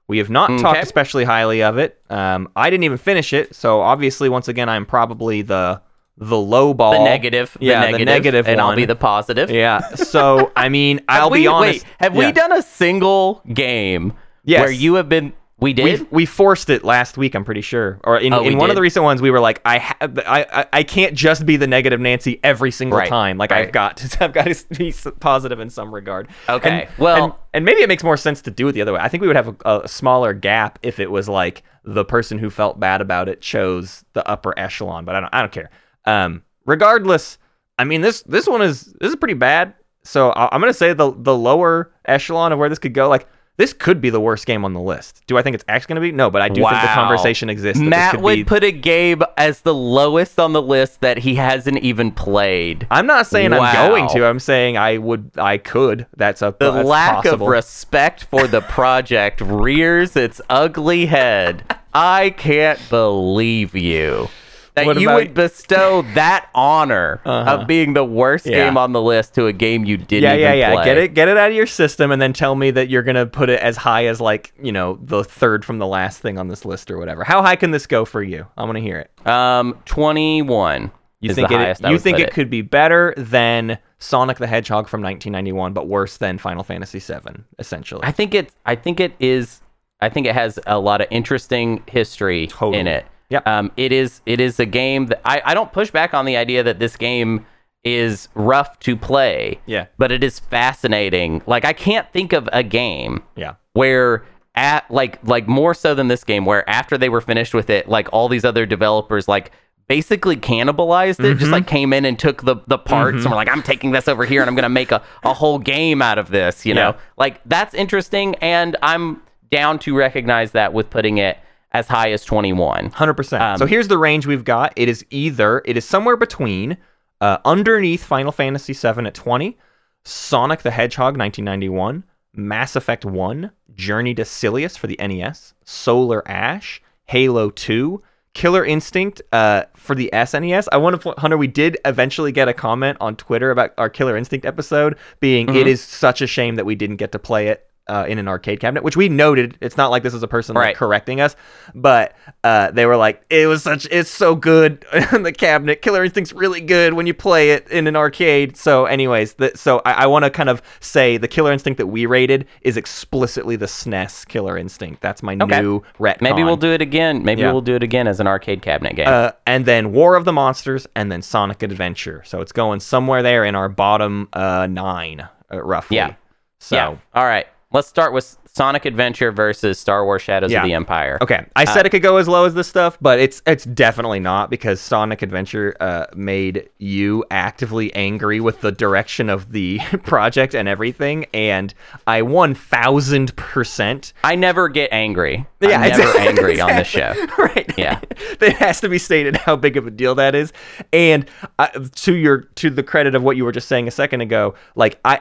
[0.09, 2.01] We have not talked especially highly of it.
[2.09, 5.83] Um, I didn't even finish it, so obviously, once again, I'm probably the
[6.19, 7.57] the low ball, The negative.
[7.61, 9.51] yeah, the negative, negative and I'll be the positive.
[9.51, 9.81] yeah.
[9.97, 11.85] So I mean, I'll we, be honest.
[11.85, 12.27] Wait, have yeah.
[12.27, 14.61] we done a single game Yes.
[14.61, 15.33] where you have been?
[15.59, 16.01] We did.
[16.03, 17.35] We we forced it last week.
[17.35, 19.63] I'm pretty sure, or in, Oh, in one of the recent ones, we were like,
[19.65, 23.39] I, ha- I I I can't just be the negative Nancy every single Right, time.
[23.39, 23.65] Like right.
[23.67, 26.29] I've got to I've got to be positive in some regard.
[26.49, 28.93] Okay, And- well- and, and maybe it makes more sense to do it the other
[28.93, 29.01] way.
[29.01, 32.37] I think we would have a, a smaller gap if it was like the person
[32.39, 35.07] who felt bad about it chose the upper echelon.
[35.07, 35.71] But I don't I don't care.
[36.05, 37.39] Um, regardless,
[37.79, 39.73] I mean this this one is this is pretty bad.
[40.05, 43.27] So I- I'm gonna say the the lower echelon of where this could go, like.
[43.59, 45.23] This could be the worst game on the list.
[45.27, 46.13] Do I think it's actually going to be?
[46.17, 47.81] No, but I do think the conversation exists.
[47.83, 51.79] Matt would be- put a game as the lowest on the list that he hasn't
[51.79, 52.87] even played.
[52.91, 53.61] I'm not saying Wow.
[53.63, 54.27] I'm going to.
[54.27, 55.31] I'm saying I would.
[55.39, 56.07] I could.
[56.17, 57.47] That's a The that's lack possible.
[57.47, 61.65] of respect for the project rears its ugly head.
[61.95, 64.29] I can't believe you.
[64.77, 67.51] That What you would bestow that honor Uh-huh.
[67.63, 68.67] of being the worst Yeah.
[68.67, 70.75] game on the list to a game you didn't yeah, yeah, yeah.
[70.75, 70.85] play.
[70.85, 73.25] Get it, get it out of your system, and then tell me that you're gonna
[73.25, 76.49] put it as high as like you know the third from the last thing on
[76.49, 77.25] this list or whatever.
[77.25, 78.47] How high can this go for you?
[78.59, 79.27] I want to hear it.
[79.27, 81.81] Um, 21 You think it?
[81.89, 86.19] you think put it could be better than Sonic the Hedgehog from 1991, but worse
[86.19, 88.03] than Final Fantasy VII, essentially.
[88.05, 88.55] I think it's.
[88.67, 89.63] I think it is.
[90.03, 92.79] I think it has a lot of interesting history Totally.
[92.79, 93.07] in it.
[93.31, 93.47] Yep.
[93.47, 94.21] Um, it is.
[94.27, 95.43] It is a game that I.
[95.45, 97.47] I don't push back on the idea that this game
[97.85, 99.61] is rough to play.
[99.67, 99.87] Yeah.
[99.99, 101.43] But it is fascinating.
[101.47, 103.55] Like I can't think of a game yeah.
[103.75, 104.25] where
[104.57, 107.89] at like like more so than this game where after they were finished with it
[107.89, 109.53] like all these other developers like
[109.87, 111.39] basically cannibalized it Mm-hmm.
[111.39, 114.09] just like came in and took the the parts and were like i'm taking this
[114.09, 116.97] over here and i'm gonna make a, a whole game out of this you know
[117.19, 119.21] like that's interesting and i'm
[119.51, 121.37] down to recognize that with putting it
[121.79, 123.43] as high as 21 Hundred percent.
[123.43, 124.73] Um, So here's the range we've got.
[124.77, 126.77] It is either it is somewhere between
[127.21, 129.57] uh, underneath Final Fantasy VII at twenty,
[130.05, 132.05] Sonic the Hedgehog 1991,
[132.35, 138.03] Mass Effect One, Journey to Silius for the NES, Solar Ash, Halo Two.
[138.35, 140.69] Killer Instinct uh, for the SNES.
[140.71, 141.39] I want to point, Hunter.
[141.39, 145.57] We did eventually get a comment on Twitter about our Killer Instinct episode, being Mm-hmm.
[145.57, 148.29] it is such a shame that we didn't get to play it uh, in an
[148.29, 149.57] arcade cabinet, which we noted.
[149.61, 151.37] It's not like this is a person like, correcting us,
[151.75, 152.15] but
[152.45, 155.83] uh, they were like, "It was such, it's so good in the cabinet.
[155.83, 159.81] Killer Instinct's really good when you play it in an arcade." So, anyways, the, so
[159.85, 163.57] I, I want to kind of say the Killer Instinct that we rated is explicitly
[163.57, 165.01] the SNES Killer Instinct.
[165.03, 165.61] That's my Okay.
[165.61, 166.21] new retcon.
[166.23, 167.53] maybe we'll do it again maybe Yeah.
[167.53, 170.33] we'll do it again as an arcade cabinet game Uh, and then War of the
[170.33, 172.23] Monsters, and then Sonic Adventure.
[172.25, 175.99] So it's going somewhere there in our bottom uh, nine, uh, roughly.
[175.99, 176.15] Yeah.
[176.59, 180.61] So yeah all right let's start with sonic adventure versus star wars shadows Yeah.
[180.61, 183.19] of the empire Okay, I said it could go as low as this stuff, but
[183.21, 189.29] it's it's definitely not because Sonic Adventure uh, made you actively angry with the direction
[189.29, 191.75] of the project and everything, and
[192.07, 194.15] I one thousand percent.
[194.25, 195.47] I never get angry.
[195.61, 196.29] Yeah, I'm never exactly.
[196.29, 197.13] angry on this show.
[197.39, 197.71] Right.
[197.77, 198.01] Yeah.
[198.11, 200.53] it has to be stated how big of a deal that is,
[200.93, 204.23] and uh, to your to the credit of what you were just saying a second
[204.23, 205.21] ago, like I.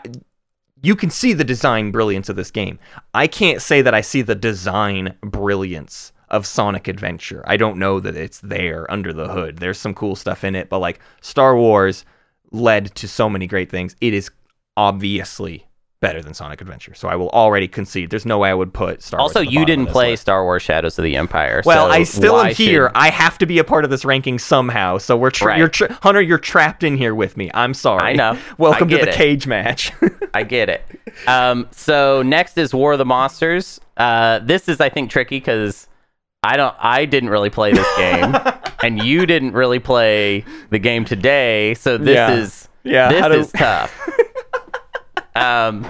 [0.86, 2.78] You can see the design brilliance of this game.
[3.16, 7.44] I can't say that I see the design brilliance of Sonic Adventure.
[7.48, 9.58] I don't know that it's there under the hood.
[9.58, 12.06] There's some cool stuff in it, but like Star Wars
[12.52, 13.96] led to so many great things.
[14.00, 14.30] It is
[14.78, 15.66] obviously
[16.08, 16.94] better than Sonic Adventure.
[16.94, 18.10] So I will already concede.
[18.10, 19.30] There's no way I would put Star Wars.
[19.36, 20.22] Also, at you didn't play list.
[20.22, 21.62] Star Wars Shadows of the Empire.
[21.66, 22.88] Well, so I still am here.
[22.90, 24.98] should- I have to be a part of this ranking somehow.
[24.98, 25.58] So we're tra- Right.
[25.58, 26.22] you're tra- Hunter.
[26.22, 27.50] You're trapped in here with me.
[27.54, 28.04] I'm sorry.
[28.04, 28.38] I know.
[28.58, 29.16] Welcome I to the it.
[29.16, 29.92] cage match.
[30.34, 30.84] I get it.
[31.28, 33.80] Um, so next is War of the Monsters.
[33.98, 35.88] Uh, this is, I think, tricky because
[36.44, 38.36] I don't, I didn't really play this game,
[38.84, 41.74] and you didn't really play the game today.
[41.76, 42.34] So this Yeah.
[42.36, 44.10] is, Yeah, this do- is tough.
[45.36, 45.86] Um,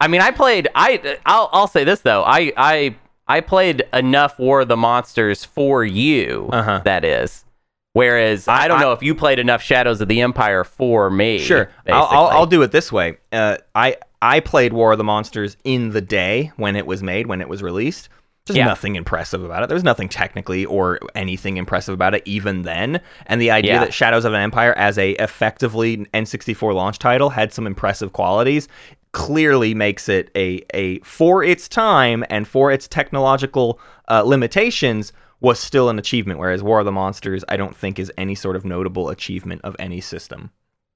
[0.00, 0.68] I mean, I played.
[0.74, 2.22] I, I'll, I'll say this though.
[2.24, 2.96] I, I,
[3.26, 6.48] I played enough War of the Monsters for you.
[6.52, 6.80] Uh-huh.
[6.84, 7.44] that is.
[7.92, 11.08] Whereas I, I- don't I- know if you played enough Shadows of the Empire for
[11.10, 11.38] me.
[11.38, 12.26] Sure, I'll, I'll.
[12.26, 13.18] I'll do it this way.
[13.32, 17.26] Uh, I I played War of the Monsters in the day when it was made,
[17.28, 18.08] when it was released.
[18.46, 18.66] There's Yeah.
[18.66, 19.70] nothing impressive about it.
[19.70, 23.00] There's nothing technically or anything impressive about it even then.
[23.26, 23.80] And the idea Yeah.
[23.80, 28.68] that Shadows of an Empire as a effectively N64 launch title had some impressive qualities
[29.12, 33.78] clearly makes it a a for its time and for its technological
[34.10, 38.12] uh, limitations was still an achievement whereas War of the Monsters I don't think is
[38.18, 40.50] any sort of notable achievement of any system.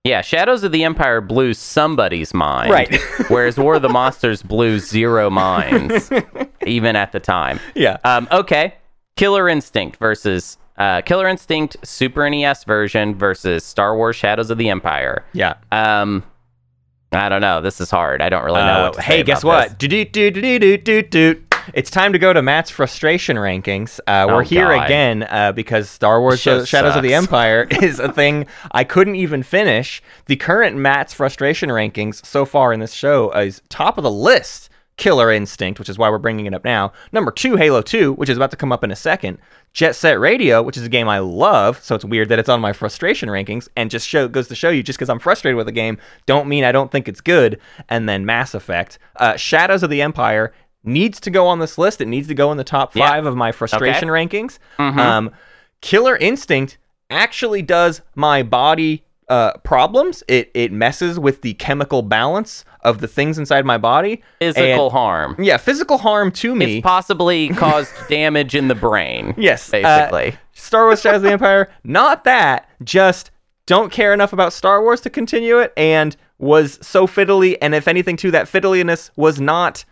[0.04, 2.70] Yeah, Shadows of the Empire blew somebody's mind.
[2.70, 2.94] Right.
[3.28, 6.10] whereas War of the Monsters blew zero minds,
[6.66, 7.60] even at the time.
[7.74, 7.98] Yeah.
[8.04, 8.74] Um, okay.
[9.16, 14.68] Killer Instinct versus uh, Killer Instinct Super NES version versus Star Wars Shadows of the
[14.70, 15.24] Empire.
[15.32, 15.54] Yeah.
[15.72, 16.22] Um,
[17.10, 17.60] I don't know.
[17.60, 18.22] This is hard.
[18.22, 19.70] I don't really know Uh, what hey, guess what?
[19.70, 19.78] this.
[19.78, 21.42] Do do do do do do do.
[21.74, 24.00] It's time to go to Matt's frustration rankings.
[24.06, 24.84] Uh, we're Oh, here God.
[24.86, 27.14] again uh, because Star Wars Shadows of the.
[27.14, 30.02] Empire is a thing I couldn't even finish.
[30.26, 34.70] The current Matt's frustration rankings so far in this show is top of the list.
[34.98, 36.92] Killer Instinct, which is why we're bringing it up now.
[37.12, 39.38] Number two, Halo 2, which is about to come up in a second.
[39.72, 42.60] Jet Set Radio, which is a game I love, so it's weird that it's on
[42.60, 45.68] my frustration rankings, and just show goes to show you just because I'm frustrated with
[45.68, 47.60] a game, don't mean I don't think it's good.
[47.88, 50.52] And then Mass Effect, uh, Shadows of the Empire
[50.88, 52.00] needs to go on this list.
[52.00, 53.08] It needs to go in the top Yeah.
[53.08, 54.58] five of my frustration rankings.
[54.78, 54.98] Mhm.
[54.98, 55.30] Um,
[55.80, 56.78] Killer Instinct
[57.10, 60.24] actually does my body uh, problems.
[60.26, 64.22] It it messes with the chemical balance of the things inside my body.
[64.38, 65.36] Physical And- harm.
[65.38, 66.78] yeah, physical harm to me.
[66.78, 69.34] It's possibly caused damage in the brain.
[69.38, 70.38] Yes, uh, basically.
[70.54, 73.30] Star Wars Shadows of the Empire, not that, just
[73.66, 77.86] don't care enough about Star Wars to continue it and was so fiddly and if
[77.86, 79.84] anything too that fiddliness was not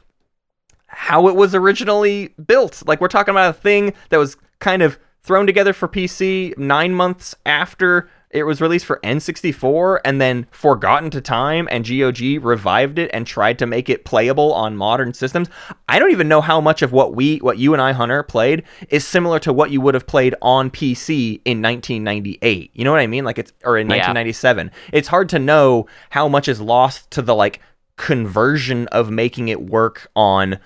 [0.86, 2.82] how it was originally built.
[2.86, 6.94] Like we're talking about a thing that was kind of thrown together for PC 9
[6.94, 12.98] months after it was released for N64 and then forgotten to time and GOG revived
[12.98, 15.48] it and tried to make it playable on modern systems.
[15.88, 18.64] I don't even know how much of what we what you and I Hunter played
[18.90, 22.70] is similar to what you would have played on PC in 1998.
[22.74, 23.24] You know what I mean?
[23.24, 23.96] Like it's or in Yeah.
[23.96, 24.70] 1997.
[24.92, 27.60] It's hard to know how much is lost to the like
[27.96, 30.58] conversion of making it work on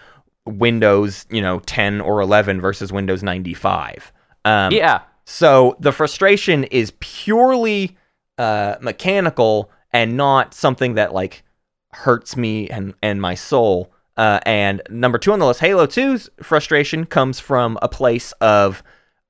[0.47, 4.12] Windows, you know, 10 or 11 versus Windows 95.
[4.45, 5.03] Um, yeah.
[5.24, 7.97] so the frustration is purely
[8.39, 11.43] uh, mechanical and not something that like
[11.93, 13.93] hurts me and and my soul.
[14.16, 18.83] Uh, and number two on the list, Halo 2's frustration comes from a place of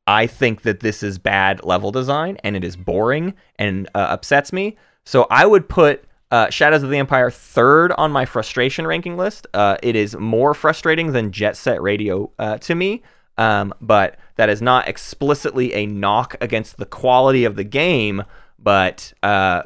[0.07, 4.53] I think that this is bad level design and it is boring and uh, upsets
[4.53, 4.77] me.
[5.05, 9.47] So I would put uh, Shadows of the Empire third on my frustration ranking list.
[9.53, 13.03] Uh, it is more frustrating than Jet Set Radio uh, to me,
[13.37, 18.23] um, but that is not explicitly a knock against the quality of the game.
[18.59, 19.65] But uh,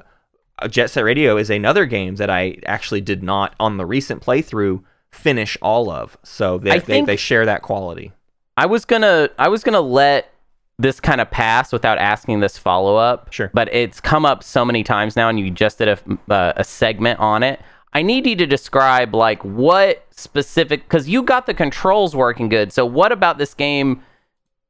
[0.69, 4.83] Jet Set Radio is another game that I actually did not on the recent playthrough
[5.13, 6.17] finish all of.
[6.23, 8.13] So they, they, they share that quality.
[8.57, 10.33] I was gonna I was gonna let
[10.79, 13.33] this kind of pass without asking this follow up.
[13.33, 13.51] Sure.
[13.55, 16.65] But it's come up so many times now, and you just did a uh, a
[16.65, 17.61] segment on it.
[17.93, 22.73] I need you to describe like what specific because you got the controls working good.
[22.73, 24.03] So what about this game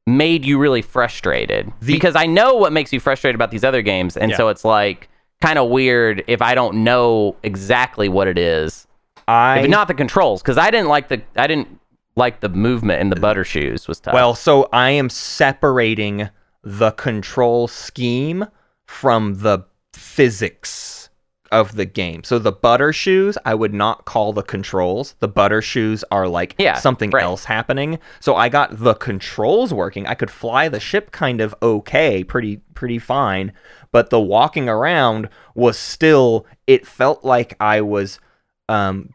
[0.05, 1.71] made you really frustrated?
[1.81, 4.37] The- because I know what makes you frustrated about these other games, and Yeah.
[4.37, 5.09] so it's like
[5.41, 8.85] kind of weird if I don't know exactly what it is.
[9.27, 11.79] I If not the controls, because I didn't like the I didn't
[12.15, 14.13] like the movement in the butter shoes was tough.
[14.13, 16.29] Well, so I am separating
[16.63, 18.45] the control scheme
[18.85, 21.09] from the physics
[21.51, 22.23] of the game.
[22.23, 25.15] So the butter shoes, I would not call the controls.
[25.19, 27.23] The butter shoes are like Yeah, something right.
[27.23, 27.99] else happening.
[28.19, 30.07] So I got the controls working.
[30.07, 33.53] I could fly the ship kind of okay, pretty pretty fine,
[33.91, 38.19] but the walking around was still it felt like I was
[38.67, 39.11] um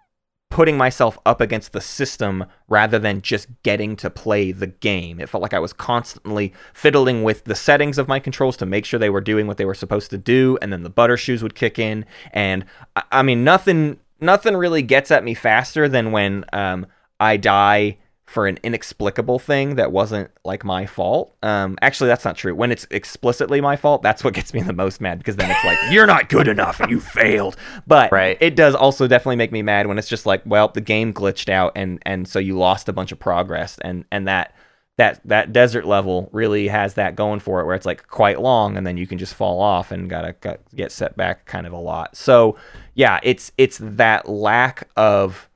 [0.51, 5.21] putting myself up against the system rather than just getting to play the game.
[5.21, 8.85] It felt like I was constantly fiddling with the settings of my controls to make
[8.85, 11.43] sure they were doing what they were supposed to do, and then the butter shoes
[11.43, 12.05] would kick in.
[12.33, 12.65] And
[12.97, 16.87] I, I mean, nothing nothing really gets at me faster than when um
[17.19, 17.99] I die
[18.31, 21.35] for an inexplicable thing that wasn't like my fault.
[21.43, 22.55] Um, actually, that's not true.
[22.55, 25.65] When it's explicitly my fault, that's what gets me the most mad because then it's
[25.65, 27.57] like you're not good enough and you failed.
[27.89, 28.39] But Right.
[28.41, 31.49] it does also definitely make me mad when it's just like, well, the game glitched
[31.49, 34.55] out and and so you lost a bunch of progress and and that
[34.97, 38.77] that that desert level really has that going for it where it's like quite long
[38.77, 41.73] and then you can just fall off and gotta got, get set back kind of
[41.73, 42.17] a lot.
[42.17, 42.57] So
[42.95, 45.49] yeah, it's it's that lack of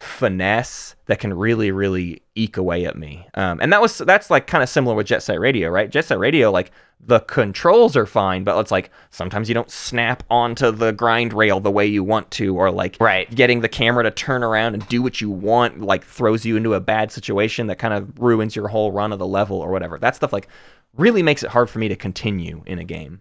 [0.00, 4.46] finesse that can really really eke away at me um, and that was that's like
[4.46, 6.70] kind of similar with jet set radio right jet set radio like
[7.00, 11.58] the controls are fine but it's like sometimes you don't snap onto the grind rail
[11.58, 13.32] the way you want to or like Right.
[13.34, 16.74] getting the camera to turn around and do what you want like throws you into
[16.74, 19.98] a bad situation that kind of ruins your whole run of the level or whatever
[19.98, 20.48] that stuff like
[20.94, 23.20] really makes it hard for me to continue in a game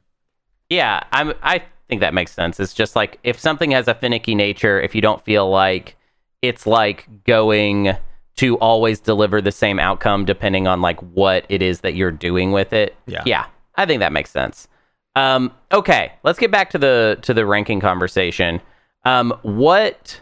[0.69, 1.33] Yeah, I'm.
[1.41, 2.59] I think that makes sense.
[2.59, 5.95] It's just like if something has a finicky nature, if you don't feel like
[6.41, 7.97] it's like going
[8.37, 12.51] to always deliver the same outcome depending on like what it is that you're doing
[12.51, 12.95] with it.
[13.07, 13.23] Yeah.
[13.25, 14.67] Yeah, I think that makes sense.
[15.15, 18.61] Um, okay, let's get back to the to the ranking conversation.
[19.03, 20.21] Um, what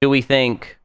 [0.00, 0.78] do we think?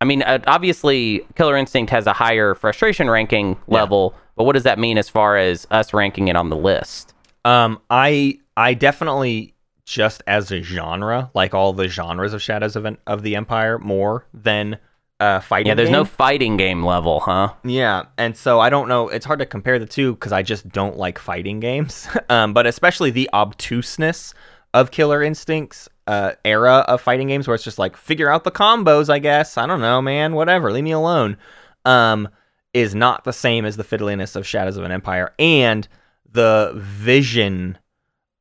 [0.00, 4.64] I mean, uh, obviously, Killer Instinct has a higher frustration ranking level, but what does
[4.64, 7.14] that mean as far as us ranking it on the list?
[7.44, 9.54] Um, I I definitely
[9.92, 14.26] just as a genre like all the genres of Shadows of, of the Empire more
[14.32, 14.78] than
[15.20, 15.68] uh fighting.
[15.68, 16.12] Yeah, there's no game.
[16.12, 17.52] fighting game level, huh?
[17.62, 19.08] Yeah, and so I don't know.
[19.08, 22.08] It's hard to compare the two because I just don't like fighting games.
[22.30, 24.32] um, but especially the obtuseness
[24.72, 28.50] of Killer Instinct's uh, era of fighting games, where it's just like figure out the
[28.50, 29.10] combos.
[29.10, 30.32] I guess I don't know, man.
[30.32, 31.36] Whatever, leave me alone.
[31.84, 32.28] Um,
[32.72, 35.86] is not the same as the fiddliness of Shadows of an Empire, and
[36.32, 37.76] the vision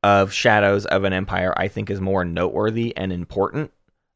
[0.03, 3.71] of Shadows of an Empire, I think, is more noteworthy and important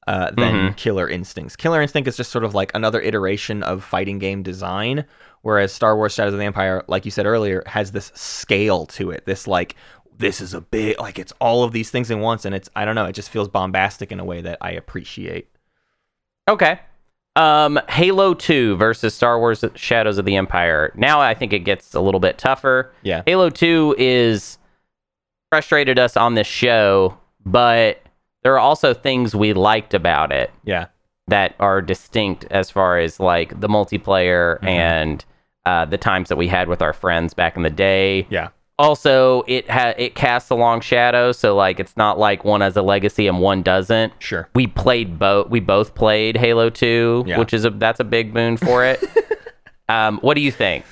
[0.08, 1.56] uh, than Killer Instincts.
[1.56, 5.06] Killer Instinct is just sort of like another iteration of fighting game design,
[5.42, 9.12] whereas Star Wars Shadows of the Empire, like you said earlier, has this scale to
[9.12, 9.26] it.
[9.26, 9.76] This like
[10.18, 12.86] this is a big like it's all of these things in once, and it's I
[12.86, 15.50] don't know, it just feels bombastic in a way that I appreciate.
[16.48, 16.80] Okay.
[17.38, 20.94] Um, Halo 2 versus Star Wars Shadows of the Empire.
[20.96, 22.94] Now I think it gets a little bit tougher.
[23.04, 23.24] Yeah.
[23.26, 24.58] Halo 2 is
[25.56, 28.02] frustrated us on this show, but
[28.44, 30.88] there are also things we liked about it Yeah.
[31.28, 34.68] that are distinct as far as like the multiplayer Mm-hmm.
[34.68, 35.26] and
[35.66, 38.28] uh, the times that we had with our friends back in the day.
[38.30, 38.50] Yeah.
[38.78, 42.76] Also, it ha- it casts a long shadow, so like it's not like one has
[42.76, 44.12] a legacy and one doesn't.
[44.20, 44.50] Sure.
[44.54, 45.50] We played both.
[45.50, 47.40] We both played Halo Two, Yeah.
[47.40, 49.02] which is a that's a big boon for it.
[49.90, 50.84] um, what do you think?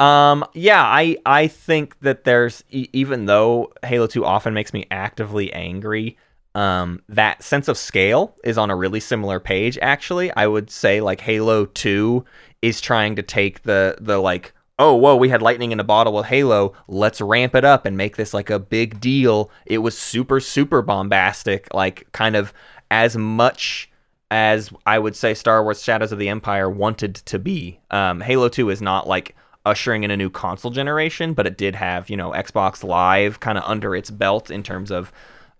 [0.00, 4.86] Um, yeah, I I think that there's e- even though Halo 2 often makes me
[4.90, 6.16] actively angry,
[6.54, 9.78] um, that sense of scale is on a really similar page.
[9.82, 12.24] Actually, I would say like Halo 2
[12.62, 16.14] is trying to take the the like oh whoa we had lightning in a bottle
[16.14, 19.50] with Halo, let's ramp it up and make this like a big deal.
[19.66, 22.54] It was super super bombastic, like kind of
[22.90, 23.90] as much
[24.30, 27.80] as I would say Star Wars Shadows of the Empire wanted to be.
[27.90, 29.34] Um, Halo 2 is not like
[29.66, 33.58] ushering in a new console generation, but it did have, you know, Xbox Live kind
[33.58, 35.12] of under its belt in terms of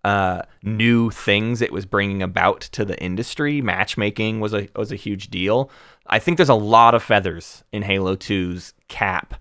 [0.05, 3.61] uh, new things it was bringing about to the industry.
[3.61, 5.71] Matchmaking was a was a huge deal.
[6.07, 9.35] I think there's a lot of feathers in Halo 2's cap.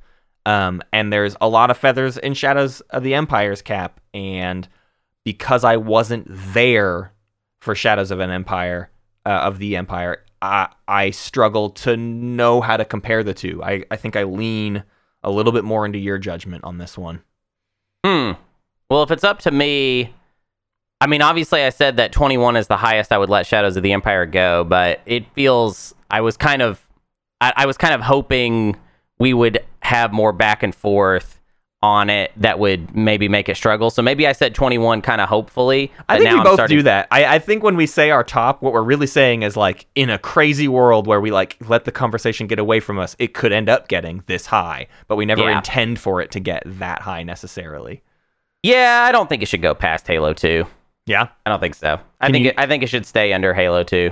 [0.45, 3.99] Um, and there's a lot of feathers in Shadows of the Empire's cap.
[4.13, 4.67] And
[5.23, 7.11] because I wasn't there
[7.59, 8.89] for Shadows of an Empire,
[9.25, 13.61] uh, of the Empire, I, I struggle to know how to compare the two.
[13.63, 14.83] I, I think I lean
[15.23, 17.21] a little bit more into your judgment on this one.
[18.05, 18.31] Hmm.
[18.89, 20.13] Well, if it's up to me,
[21.01, 23.83] I mean, obviously, I said that 21 is the highest I would let Shadows of
[23.83, 26.85] the Empire go, but it feels I was kind of,
[27.39, 28.77] I, I was kind of hoping
[29.17, 31.38] we would have more back and forth
[31.81, 33.89] on it that would maybe make it struggle.
[33.89, 35.91] So maybe I said 21 kind of hopefully.
[36.09, 37.07] I think we I'm both starting- do that.
[37.09, 40.09] I, I think when we say our top, what we're really saying is like in
[40.09, 43.53] a crazy world where we like let the conversation get away from us, it could
[43.53, 45.57] end up getting this high, but we never Yeah.
[45.57, 48.01] intend for it to get that high necessarily.
[48.61, 50.65] Yeah, I don't think it should go past Halo 2.
[51.05, 51.29] Yeah.
[51.45, 51.97] I don't think so.
[52.19, 54.11] I Can think you- it, I think it should stay under Halo 2.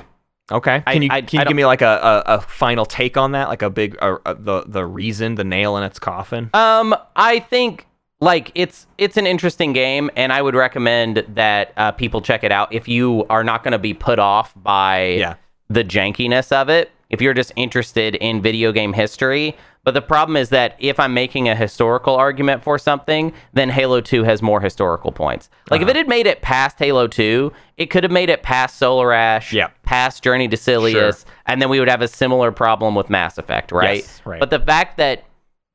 [0.52, 0.82] Okay.
[0.88, 3.50] Can you I- can you give me like a, a, a final take on that?
[3.50, 6.50] Like a big uh, uh, the the reason, the nail in its coffin.
[6.54, 7.86] Um, I think
[8.22, 12.52] like it's it's an interesting game, and I would recommend that uh, people check it
[12.52, 15.36] out if you are not going to be put off by Yeah.
[15.70, 16.92] the jankiness of it.
[17.10, 19.56] If you're just interested in video game history,
[19.88, 24.02] But the problem is that if I'm making a historical argument for something, then Halo
[24.02, 25.50] 2 has more historical points.
[25.72, 25.90] Like Uh-huh.
[25.90, 29.14] if it had made it past Halo 2, it could have made it past Solar
[29.14, 29.68] Ash, Yeah.
[29.84, 31.32] past Journey to Silius, Sure.
[31.46, 34.00] and then we would have a similar problem with Mass Effect, right?
[34.00, 34.42] Yes, right.
[34.42, 35.24] But the fact that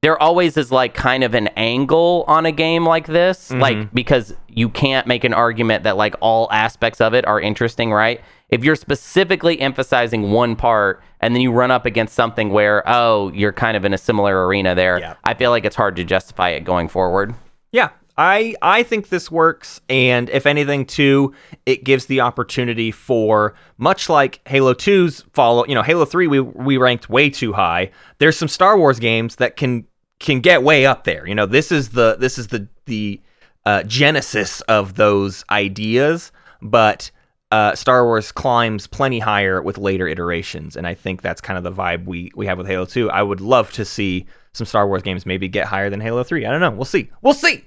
[0.03, 3.61] there always is like kind of an angle on a game like this, Mm-hmm.
[3.63, 7.91] like because you can't make an argument that like all aspects of it are interesting,
[7.91, 8.21] right?
[8.53, 13.33] If you're specifically emphasizing one part and then you run up against something where, oh,
[13.33, 15.15] you're kind of in a similar arena there, Yeah.
[15.25, 17.35] I feel like it's hard to justify it going forward.
[17.73, 17.89] Yeah,
[18.19, 21.33] I I think this works, and if anything, too,
[21.65, 25.65] it gives the opportunity for much like Halo 2's follow.
[25.67, 27.91] You know, Halo 3 we we ranked way too high.
[28.19, 29.87] There's some Star Wars games that can
[30.21, 31.27] can get way up there.
[31.27, 33.19] You know, this is the this is the the
[33.65, 37.11] uh, genesis of those ideas, but.
[37.53, 41.65] Uh, Star Wars climbs plenty higher with later iterations, and I think that's kind of
[41.65, 43.11] the vibe we, we have with Halo 2.
[43.11, 44.25] I would love to see
[44.55, 46.47] some Star Wars games maybe get higher than Halo 3.
[46.47, 46.71] I don't know.
[46.71, 47.11] We'll see.
[47.21, 47.67] We'll see.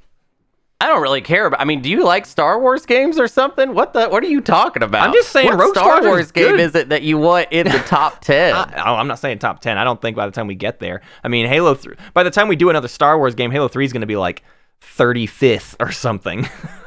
[0.82, 1.62] I don't really care about.
[1.62, 3.76] I mean, do you like Star Wars games or something?
[3.76, 4.10] What the?
[4.10, 5.08] What are you talking about?
[5.08, 7.68] I'm just saying what Rogue Star Squadron's Wars game is it that you want in
[7.68, 8.56] the top ten?
[8.56, 9.78] I, oh, I'm not saying top 10.
[9.78, 11.02] I don't think by the time we get there.
[11.24, 13.86] I mean, Halo 3, by the time we do another Star Wars game, Halo 3
[13.86, 14.42] is going to be like
[14.82, 16.50] 35th or something.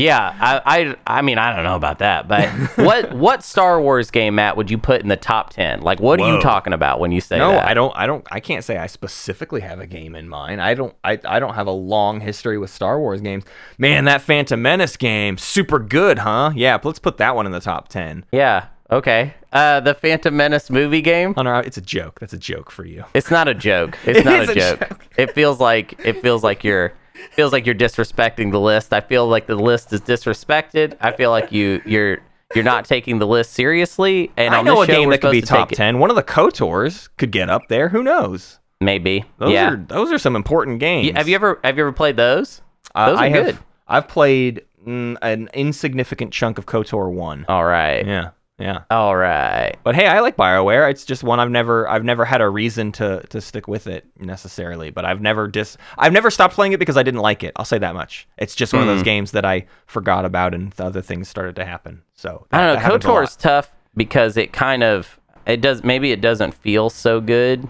[0.00, 0.60] Yeah, I,
[1.06, 4.56] I, I mean, I don't know about that, but what what Star Wars game, Matt,
[4.56, 5.80] would you put in the top ten?
[5.82, 7.44] Like, what are you talking about when you say that?
[7.46, 7.68] no, that?
[7.68, 10.60] I don't I don't I can't say I specifically have a game in mind.
[10.62, 13.44] I don't I, I don't have a long history with Star Wars games.
[13.78, 16.52] Man, that Phantom Menace game, super good, huh?
[16.54, 18.24] Yeah, let's put that one in the top 10.
[18.32, 18.66] Yeah.
[18.90, 19.34] Okay.
[19.52, 21.32] Uh, the Phantom Menace movie game.
[21.36, 22.18] No, it's a joke.
[22.18, 23.04] That's a joke for you.
[23.14, 23.96] It's not a joke.
[24.04, 24.80] It's It not a a joke.
[24.80, 25.06] joke.
[25.16, 26.92] It feels like it feels like you're
[27.32, 28.92] feels like you're disrespecting the list.
[28.92, 30.96] I feel like the list is disrespected.
[31.00, 32.18] I feel like you you're
[32.54, 34.30] you're not taking the list seriously.
[34.36, 35.98] And I know a show, game that could be to top it- 10.
[35.98, 37.88] One of the KOTORs could get up there.
[37.88, 38.58] Who knows?
[38.80, 39.24] Maybe.
[39.38, 39.72] Those yeah.
[39.72, 41.08] are those are some important games.
[41.08, 42.62] You- have you ever have you ever played those?
[42.94, 43.58] Uh, Those are I have, good.
[43.86, 47.46] I've played mm, an insignificant chunk of KOTOR 1.
[47.48, 48.04] All right.
[48.04, 48.30] Yeah.
[48.60, 48.82] Yeah.
[48.90, 49.76] All right.
[49.82, 50.90] But hey, I like BioWare.
[50.90, 54.04] It's just one I've never I've never had a reason to to stick with it
[54.18, 57.52] necessarily, but I've never dis I've never stopped playing it because I didn't like it.
[57.56, 58.28] I'll say that much.
[58.38, 58.94] It's just one of Hmm.
[58.96, 62.02] those games that I forgot about and the other things started to happen.
[62.14, 62.88] So I don't know.
[62.98, 67.66] KOTOR is tough because it kind of it does maybe it doesn't feel so good.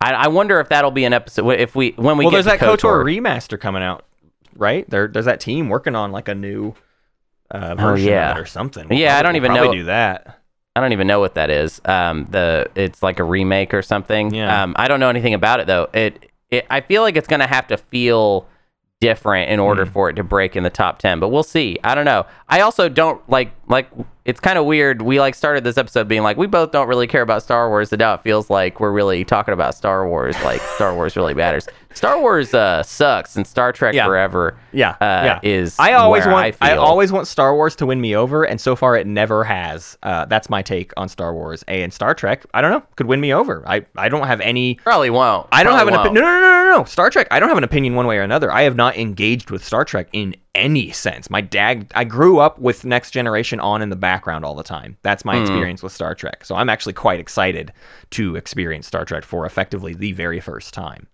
[0.00, 2.58] I, I wonder if that'll be an episode if we when we Well, get there's
[2.58, 3.04] that KOTOR KOTOR.
[3.20, 4.04] remaster coming out,
[4.56, 4.90] right?
[4.90, 6.74] There there's that team working on like a new
[7.52, 8.36] uh, version Oh, yeah.
[8.36, 8.92] or something.
[8.92, 10.38] Yeah, I don't even probably know- do that.
[10.74, 11.80] I don't even know what that is.
[11.84, 14.32] Um, the it's like a remake or something.
[14.34, 14.62] Yeah.
[14.62, 15.88] Um, I don't know anything about it though.
[15.92, 18.48] It, it I feel like it's gonna have to feel
[19.00, 19.90] different in order Hmm.
[19.92, 22.60] for it to break in the top 10 but we'll see i don't know i
[22.60, 23.88] also don't like like
[24.24, 27.06] it's kind of weird we like started this episode being like we both don't really
[27.06, 30.36] care about star wars and now it feels like we're really talking about star wars
[30.44, 34.06] like star wars really matters star wars uh sucks and star trek Yeah.
[34.06, 35.40] forever Yeah, uh, yeah.
[35.42, 38.58] is I always want I, I, always want Star Wars to win me over, and
[38.58, 39.98] so far it never has.
[40.02, 41.62] Uh, that's my take on Star Wars.
[41.68, 43.62] A and Star Trek, I don't know, could win me over.
[43.66, 44.76] I, I don't have any.
[44.76, 46.14] probably won't I don't have an opinion.
[46.14, 46.84] No, no, no, no, no.
[46.84, 47.28] Star Trek.
[47.30, 48.50] I don't have an opinion one way or another.
[48.50, 51.30] I have not engaged with Star Trek in any sense.
[51.30, 51.90] My dad.
[51.94, 54.96] I grew up with Next Generation on in the background all the time.
[55.02, 56.44] That's my experience with Star Trek.
[56.44, 57.72] So I'm actually quite excited
[58.10, 61.06] to experience Star Trek for effectively the very first time.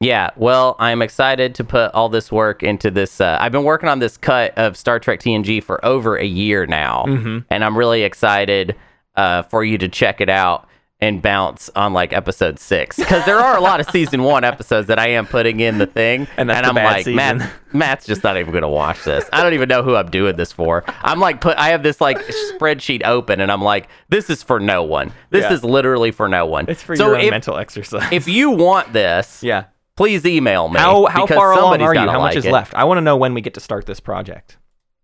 [0.00, 3.20] Yeah, well, I'm excited to put all this work into this.
[3.20, 6.66] Uh, I've been working on this cut of Star Trek TNG for over a year
[6.66, 7.38] now, Mm-hmm.
[7.50, 8.76] and I'm really excited
[9.16, 10.68] uh, for you to check it out
[11.00, 14.86] and bounce on like episode six because there are a lot of season one episodes
[14.88, 17.16] that I am putting in the thing, And that's the I'm like, season.
[17.16, 19.28] Matt, Matt's just not even gonna watch this.
[19.32, 20.84] I don't even know who I'm doing this for.
[21.02, 22.18] I'm like, put I have this like
[22.58, 25.12] spreadsheet open, and I'm like, this is for no one.
[25.30, 25.52] This Yeah.
[25.52, 26.66] is literally for no one.
[26.68, 28.08] It's for so your own if, mental exercise.
[28.12, 29.64] if you want this, yeah.
[29.96, 30.78] please email me.
[30.78, 32.00] How how far along are you?
[32.00, 32.52] How much like is it.
[32.52, 32.72] left?
[32.74, 34.56] I want to know when we get to start this project.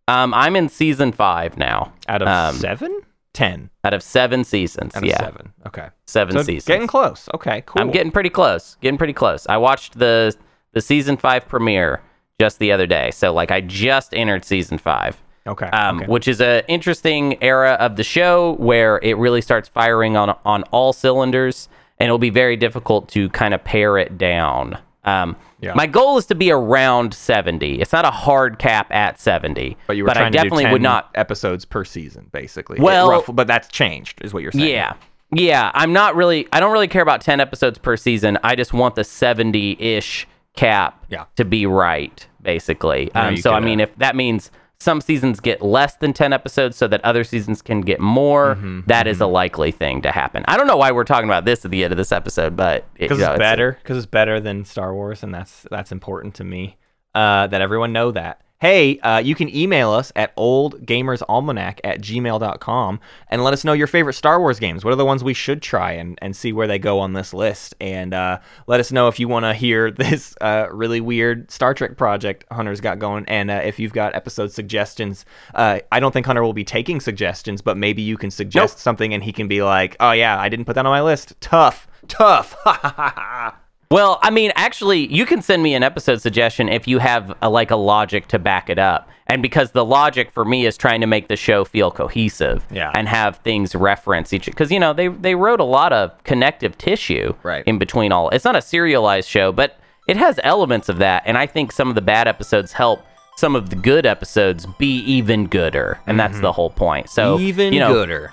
[0.08, 1.92] Um, I'm in season five now.
[2.08, 3.00] Out of Um, seven,
[3.32, 3.70] ten.
[3.84, 4.94] Out of seven seasons.
[4.94, 5.52] Out of yeah, seven.
[5.66, 5.88] Okay.
[6.06, 6.66] seven So seasons.
[6.66, 7.28] getting close.
[7.34, 7.80] Okay, cool.
[7.82, 8.76] I'm getting pretty close.
[8.80, 9.46] Getting pretty close.
[9.48, 10.34] I watched the
[10.72, 12.00] the season five premiere
[12.38, 13.10] just the other day.
[13.10, 15.20] So like I just entered season five.
[15.46, 15.66] okay.
[15.66, 16.06] Um, okay.
[16.06, 20.62] which is an interesting era of the show where it really starts firing on on
[20.64, 21.68] all cylinders,
[21.98, 24.78] and it'll be very difficult to kind of pare it down.
[25.04, 25.74] Um, Yeah.
[25.74, 27.80] My goal is to be around 70.
[27.80, 30.68] It's not a hard cap at 70, But you were I trying definitely to do
[30.68, 32.80] 10 would not episodes per season, basically.
[32.80, 34.68] Well- rough- but that's changed, is what you're saying.
[34.68, 34.94] Yeah.
[35.32, 38.36] Yeah, I'm not really I don't really care about 10 episodes per season.
[38.42, 40.26] I just want the 70-ish
[40.56, 41.24] cap Yeah.
[41.36, 43.12] to be right basically.
[43.14, 44.50] Um so I mean uh, if that means
[44.80, 48.54] some seasons get less than 10 episodes so that other seasons can get more.
[48.56, 50.42] Mm-hmm, That is a likely thing to happen.
[50.48, 52.76] I don't know why we're talking about this at the end of this episode, but
[52.96, 56.34] it- because know, it's better because it's better than star wars and that's that's important
[56.36, 56.78] to me
[57.14, 63.00] uh, that everyone know that hey uh, you can email us at oldgamersalmanac at gmail.com
[63.28, 64.84] and let us know your favorite star wars games.
[64.84, 67.32] What are the ones we should try and, and see where they go on this
[67.32, 67.74] list?
[67.80, 71.74] And uh, let us know if you want to hear this uh, really weird star
[71.74, 73.24] trek project hunter's got going.
[73.26, 77.00] And uh, if you've got episode suggestions uh, i don't think hunter will be taking
[77.00, 80.48] suggestions but maybe you can suggest something and he can be like oh yeah i
[80.48, 81.34] didn't put that on my list.
[81.40, 81.88] Tough.
[82.08, 82.56] Tough
[83.90, 87.50] Well, I mean, actually, you can send me an episode suggestion if you have a,
[87.50, 89.08] like a logic to back it up.
[89.26, 92.92] And because the logic for me is trying to make the show feel cohesive Yeah.
[92.94, 96.76] and have things reference each because you know they they wrote a lot of connective
[96.78, 97.64] tissue Right.
[97.66, 98.28] in between all.
[98.30, 99.78] It's not a serialized show, but
[100.08, 103.02] it has elements of that and I think some of the bad episodes help
[103.36, 106.00] some of the good episodes be even gooder.
[106.06, 106.42] And that's mm-hmm.
[106.42, 107.08] the whole point.
[107.08, 108.32] So, even you know, gooder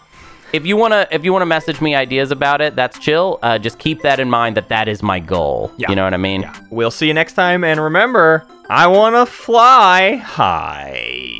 [0.54, 3.40] if you want to if you want to message me ideas about it that's chill
[3.42, 5.90] uh, just keep that in mind that that is my goal Yeah.
[5.90, 6.54] you know what i mean Yeah.
[6.70, 7.64] We'll see you next time.
[7.64, 11.34] And remember, I want to fly high.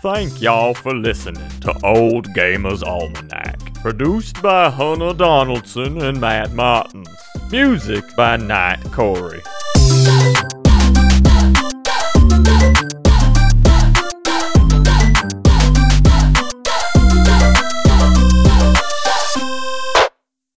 [0.00, 3.67] Thank y'all for listening to Old Gamer's Almanac.
[3.82, 7.08] Produced by Hunter Donaldson and Matt Martins.
[7.50, 9.42] Music by Knight Corey.